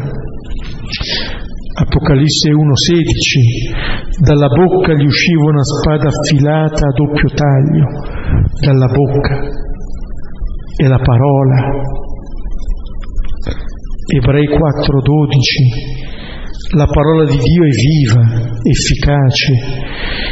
Apocalisse 1.74 2.50
1,16 2.50 4.20
Dalla 4.20 4.48
bocca 4.48 4.92
gli 4.92 5.06
usciva 5.06 5.44
una 5.44 5.64
spada 5.64 6.08
affilata 6.08 6.86
a 6.86 6.92
doppio 6.92 7.30
taglio, 7.32 7.86
dalla 8.60 8.92
bocca. 8.92 9.40
E 10.76 10.86
la 10.86 10.98
parola. 10.98 11.70
Ebrei 14.14 14.46
4,12 14.48 16.01
la 16.74 16.86
parola 16.86 17.24
di 17.24 17.36
Dio 17.36 17.64
è 17.64 17.68
viva, 17.68 18.22
efficace 18.62 19.52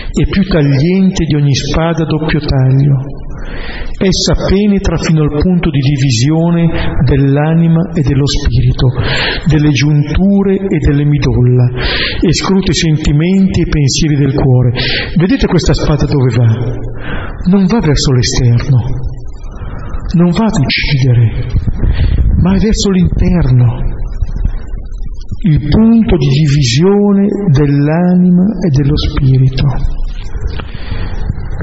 e 0.08 0.24
più 0.24 0.42
tagliente 0.48 1.24
di 1.26 1.34
ogni 1.34 1.54
spada 1.54 2.04
a 2.04 2.06
doppio 2.06 2.40
taglio. 2.40 2.96
Essa 4.00 4.32
penetra 4.48 4.96
fino 4.96 5.20
al 5.20 5.36
punto 5.36 5.68
di 5.68 5.80
divisione 5.80 6.96
dell'anima 7.04 7.92
e 7.92 8.00
dello 8.00 8.24
spirito, 8.24 8.88
delle 9.52 9.68
giunture 9.68 10.54
e 10.54 10.78
delle 10.80 11.04
midolla, 11.04 11.68
e 12.20 12.32
scruta 12.32 12.70
i 12.70 12.74
sentimenti 12.74 13.60
e 13.60 13.64
i 13.66 13.68
pensieri 13.68 14.16
del 14.16 14.32
cuore. 14.32 14.72
Vedete 15.18 15.46
questa 15.46 15.74
spada 15.74 16.06
dove 16.06 16.34
va? 16.34 16.48
Non 17.50 17.66
va 17.66 17.80
verso 17.80 18.12
l'esterno, 18.12 18.80
non 20.16 20.30
va 20.30 20.44
ad 20.46 20.56
uccidere, 20.56 21.46
ma 22.40 22.56
è 22.56 22.58
verso 22.58 22.88
l'interno 22.88 23.98
il 25.42 25.68
punto 25.68 26.16
di 26.16 26.28
divisione 26.28 27.26
dell'anima 27.50 28.44
e 28.66 28.68
dello 28.70 28.96
spirito. 28.96 29.66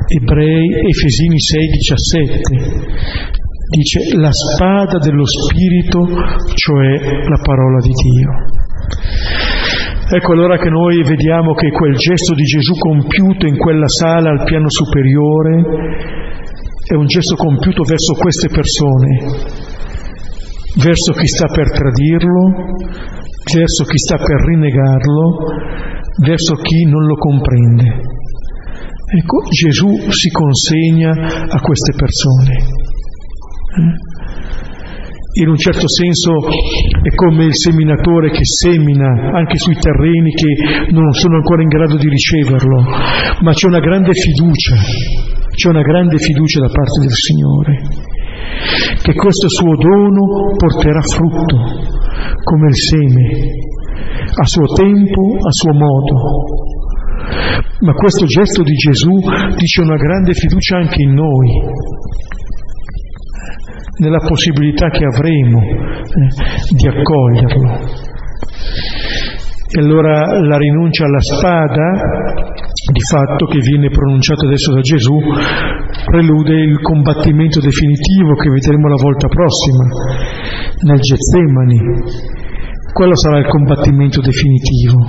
Ebrei, 0.08 0.70
Efesini 0.88 1.40
6, 1.40 1.68
17, 1.68 2.40
dice 3.70 4.18
la 4.18 4.32
spada 4.32 4.98
dello 5.00 5.26
spirito, 5.26 6.08
cioè 6.56 7.28
la 7.28 7.40
parola 7.44 7.80
di 7.82 7.92
Dio. 7.92 8.32
Ecco 10.10 10.32
allora 10.32 10.58
che 10.58 10.70
noi 10.70 11.04
vediamo 11.04 11.54
che 11.54 11.70
quel 11.70 11.96
gesto 11.96 12.34
di 12.34 12.44
Gesù 12.44 12.74
compiuto 12.80 13.46
in 13.46 13.58
quella 13.58 13.90
sala 13.90 14.30
al 14.30 14.46
piano 14.46 14.70
superiore 14.70 15.62
è 16.88 16.96
un 16.96 17.06
gesto 17.06 17.36
compiuto 17.36 17.84
verso 17.84 18.14
queste 18.14 18.48
persone, 18.48 19.20
verso 20.82 21.12
chi 21.12 21.28
sta 21.28 21.48
per 21.48 21.70
tradirlo, 21.72 22.54
verso 23.54 23.84
chi 23.84 23.98
sta 23.98 24.18
per 24.18 24.46
rinnegarlo, 24.46 25.38
verso 26.20 26.56
chi 26.56 26.86
non 26.86 27.06
lo 27.06 27.16
comprende. 27.16 28.16
Ecco, 29.08 29.44
Gesù 29.50 29.88
si 30.12 30.30
consegna 30.30 31.12
a 31.48 31.60
queste 31.62 31.94
persone. 31.96 32.54
Eh? 33.78 34.16
In 35.40 35.50
un 35.50 35.56
certo 35.56 35.88
senso 35.88 36.34
è 36.44 37.14
come 37.14 37.46
il 37.46 37.56
seminatore 37.56 38.32
che 38.32 38.44
semina 38.44 39.32
anche 39.38 39.58
sui 39.58 39.78
terreni 39.78 40.32
che 40.32 40.92
non 40.92 41.14
sono 41.14 41.36
ancora 41.36 41.62
in 41.62 41.68
grado 41.68 41.96
di 41.96 42.10
riceverlo, 42.10 42.82
ma 43.42 43.54
c'è 43.54 43.68
una 43.68 43.80
grande 43.80 44.14
fiducia, 44.14 44.76
c'è 45.54 45.70
una 45.70 45.84
grande 45.84 46.18
fiducia 46.18 46.62
da 46.62 46.70
parte 46.74 47.00
del 47.02 47.14
Signore, 47.14 47.84
che 49.04 49.14
questo 49.14 49.48
suo 49.48 49.76
dono 49.78 50.56
porterà 50.58 51.02
frutto, 51.02 51.97
come 52.44 52.68
il 52.68 52.76
seme, 52.76 53.26
a 54.34 54.46
suo 54.46 54.66
tempo, 54.76 55.38
a 55.38 55.52
suo 55.52 55.74
modo. 55.74 56.16
Ma 57.80 57.94
questo 57.94 58.26
gesto 58.26 58.64
di 58.64 58.74
Gesù 58.74 59.20
dice 59.56 59.82
una 59.82 59.98
grande 59.98 60.34
fiducia 60.34 60.78
anche 60.78 61.02
in 61.02 61.14
noi, 61.14 61.50
nella 64.00 64.20
possibilità 64.20 64.90
che 64.90 65.06
avremo 65.06 65.62
eh, 65.62 66.76
di 66.76 66.88
accoglierlo. 66.88 68.06
E 69.70 69.82
allora 69.82 70.40
la 70.42 70.58
rinuncia 70.58 71.06
alla 71.06 71.20
spada, 71.20 71.92
di 72.92 73.02
fatto 73.12 73.46
che 73.48 73.60
viene 73.60 73.90
pronunciata 73.90 74.46
adesso 74.46 74.74
da 74.74 74.82
Gesù, 74.82 75.18
prelude 76.10 76.56
il 76.56 76.80
combattimento 76.80 77.60
definitivo 77.60 78.34
che 78.40 78.50
vedremo 78.50 78.88
la 78.88 78.96
volta 78.96 79.28
prossima 79.28 79.84
nel 80.88 81.00
Getsemani. 81.00 81.80
Quello 82.94 83.16
sarà 83.16 83.40
il 83.40 83.48
combattimento 83.48 84.22
definitivo 84.22 85.06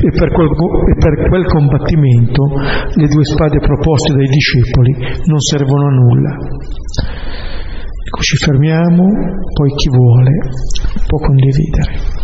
e 0.00 0.10
per, 0.10 0.32
quel, 0.32 0.48
e 0.48 0.94
per 0.98 1.28
quel 1.28 1.44
combattimento 1.44 2.48
le 2.96 3.06
due 3.06 3.24
spade 3.24 3.58
proposte 3.60 4.14
dai 4.14 4.26
discepoli 4.26 4.96
non 5.26 5.38
servono 5.38 5.86
a 5.86 5.90
nulla. 5.90 6.32
Ecco, 8.08 8.20
ci 8.22 8.36
fermiamo, 8.36 9.04
poi 9.52 9.70
chi 9.76 9.88
vuole 9.88 10.32
può 11.06 11.18
condividere. 11.18 12.21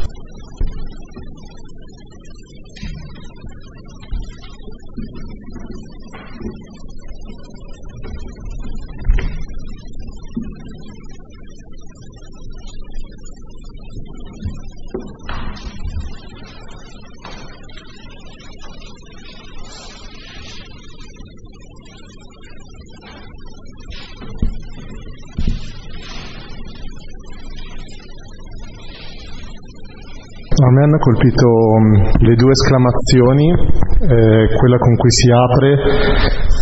Hanno 30.89 30.99
colpito 30.99 31.47
mm, 31.47 32.25
le 32.25 32.35
due 32.35 32.51
esclamazioni, 32.51 33.49
eh, 33.53 34.57
quella 34.57 34.79
con 34.79 34.97
cui 34.97 35.13
si 35.13 35.31
apre 35.31 35.73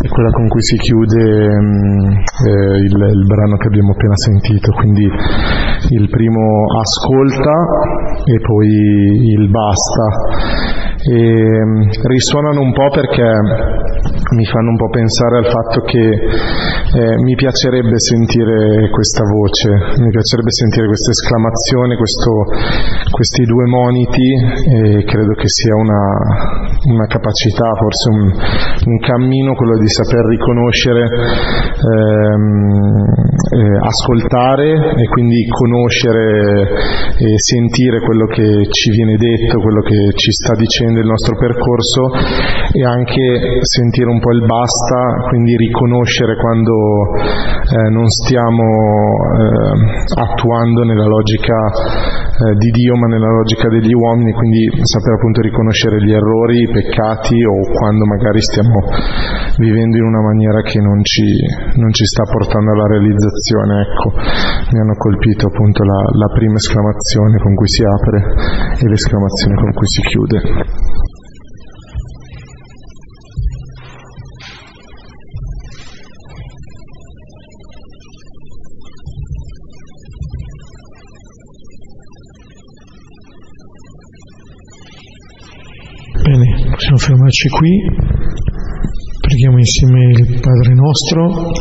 e 0.02 0.08
quella 0.08 0.30
con 0.30 0.48
cui 0.48 0.62
si 0.62 0.76
chiude 0.76 1.22
mm, 1.22 2.10
eh, 2.10 2.76
il, 2.82 2.96
il, 3.14 3.24
brano 3.26 3.56
che 3.56 3.68
abbiamo 3.68 3.92
appena 3.92 4.16
sentito, 4.18 4.72
quindi 4.72 5.06
il 5.06 6.10
primo 6.10 6.66
ascolta 6.74 7.54
e 8.24 8.40
poi 8.42 8.66
il 9.38 9.48
basta. 9.48 10.06
E, 11.06 11.64
mm, 11.64 11.82
risuonano 12.02 12.60
un 12.60 12.72
po' 12.72 12.90
perché 12.90 13.30
mi 14.36 14.44
fanno 14.44 14.70
un 14.70 14.76
po' 14.76 14.92
pensare 14.92 15.40
al 15.40 15.48
fatto 15.48 15.80
che 15.88 16.04
eh, 16.06 17.16
mi 17.24 17.34
piacerebbe 17.34 17.96
sentire 17.96 18.88
questa 18.92 19.24
voce, 19.24 19.96
mi 19.96 20.12
piacerebbe 20.12 20.52
sentire 20.52 20.86
questa 20.86 21.10
esclamazione, 21.10 21.96
questo, 21.96 22.30
questi 23.10 23.42
due 23.48 23.64
moniti 23.64 24.28
e 24.76 25.04
credo 25.08 25.32
che 25.32 25.48
sia 25.48 25.74
una, 25.74 26.04
una 26.92 27.06
capacità, 27.08 27.64
forse 27.80 28.06
un, 28.12 28.22
un, 28.92 28.98
cammino 29.00 29.54
quello 29.56 29.78
di 29.80 29.88
saper 29.88 30.24
riconoscere, 30.28 31.08
ehm, 31.80 33.04
eh, 33.56 33.78
ascoltare 33.80 35.00
e 35.00 35.04
quindi 35.08 35.48
conoscere 35.48 36.68
e 37.16 37.28
sentire 37.40 38.00
quello 38.00 38.26
che 38.26 38.68
ci 38.68 38.90
viene 38.90 39.16
detto, 39.16 39.60
quello 39.60 39.80
che 39.80 40.12
ci 40.12 40.30
sta 40.32 40.54
dicendo 40.54 41.00
il 41.00 41.06
nostro 41.06 41.36
percorso 41.36 42.12
e 42.72 42.84
anche 42.84 43.64
sentire 43.64 44.10
un 44.10 44.20
po' 44.20 44.25
il 44.32 44.44
basta, 44.44 45.28
quindi 45.28 45.56
riconoscere 45.56 46.36
quando 46.36 46.74
eh, 47.66 47.90
non 47.90 48.06
stiamo 48.08 48.66
eh, 48.66 50.22
attuando 50.22 50.82
nella 50.84 51.06
logica 51.06 51.56
eh, 52.36 52.54
di 52.56 52.70
Dio 52.70 52.96
ma 52.96 53.06
nella 53.06 53.30
logica 53.30 53.68
degli 53.68 53.92
uomini, 53.92 54.32
quindi 54.32 54.68
saper 54.84 55.14
appunto 55.14 55.40
riconoscere 55.40 56.02
gli 56.02 56.12
errori, 56.12 56.62
i 56.62 56.70
peccati 56.70 57.36
o 57.44 57.54
quando 57.72 58.04
magari 58.06 58.40
stiamo 58.40 58.80
vivendo 59.58 59.96
in 59.96 60.04
una 60.04 60.22
maniera 60.22 60.60
che 60.62 60.80
non 60.80 61.00
ci, 61.02 61.26
non 61.80 61.92
ci 61.92 62.04
sta 62.04 62.24
portando 62.28 62.72
alla 62.72 62.86
realizzazione. 62.86 63.72
Ecco, 63.88 64.08
mi 64.72 64.78
hanno 64.80 64.96
colpito 64.96 65.48
appunto 65.48 65.82
la, 65.82 66.00
la 66.12 66.30
prima 66.34 66.56
esclamazione 66.56 67.38
con 67.38 67.54
cui 67.54 67.68
si 67.68 67.82
apre 67.84 68.18
e 68.80 68.88
l'esclamazione 68.88 69.54
con 69.56 69.72
cui 69.72 69.88
si 69.88 70.02
chiude. 70.02 71.05
Fermarci 87.06 87.48
qui. 87.48 87.70
Preghiamo 89.20 89.58
insieme 89.58 90.00
il 90.10 90.40
Padre 90.40 90.74
nostro, 90.74 91.52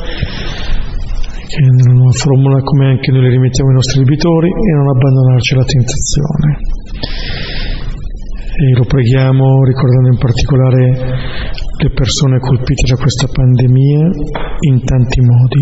che 1.45 1.61
nella 1.61 1.93
nuova 1.93 2.17
formula, 2.17 2.61
come 2.61 2.89
anche 2.89 3.11
noi 3.11 3.21
le 3.21 3.29
rimettiamo 3.29 3.69
ai 3.69 3.75
nostri 3.75 4.03
debitori, 4.03 4.49
e 4.49 4.71
non 4.73 4.89
abbandonarci 4.89 5.53
alla 5.53 5.65
tentazione. 5.65 6.49
E 8.57 8.73
lo 8.73 8.85
preghiamo 8.85 9.63
ricordando 9.65 10.09
in 10.09 10.17
particolare 10.17 10.81
le 11.77 11.89
persone 11.93 12.39
colpite 12.39 12.87
da 12.87 12.95
questa 12.95 13.27
pandemia 13.27 14.09
in 14.69 14.83
tanti 14.83 15.21
modi. 15.21 15.61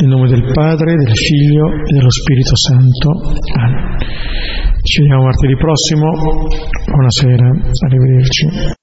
Nel 0.00 0.08
nome 0.08 0.28
del 0.28 0.50
Padre, 0.52 0.94
del 0.94 1.16
Figlio 1.16 1.84
e 1.86 1.92
dello 1.92 2.10
Spirito 2.10 2.56
Santo. 2.56 3.34
Amen. 3.58 3.96
Ci 4.82 5.00
vediamo 5.02 5.24
martedì 5.24 5.56
prossimo. 5.56 6.10
Buonasera, 6.86 7.50
arrivederci. 7.86 8.77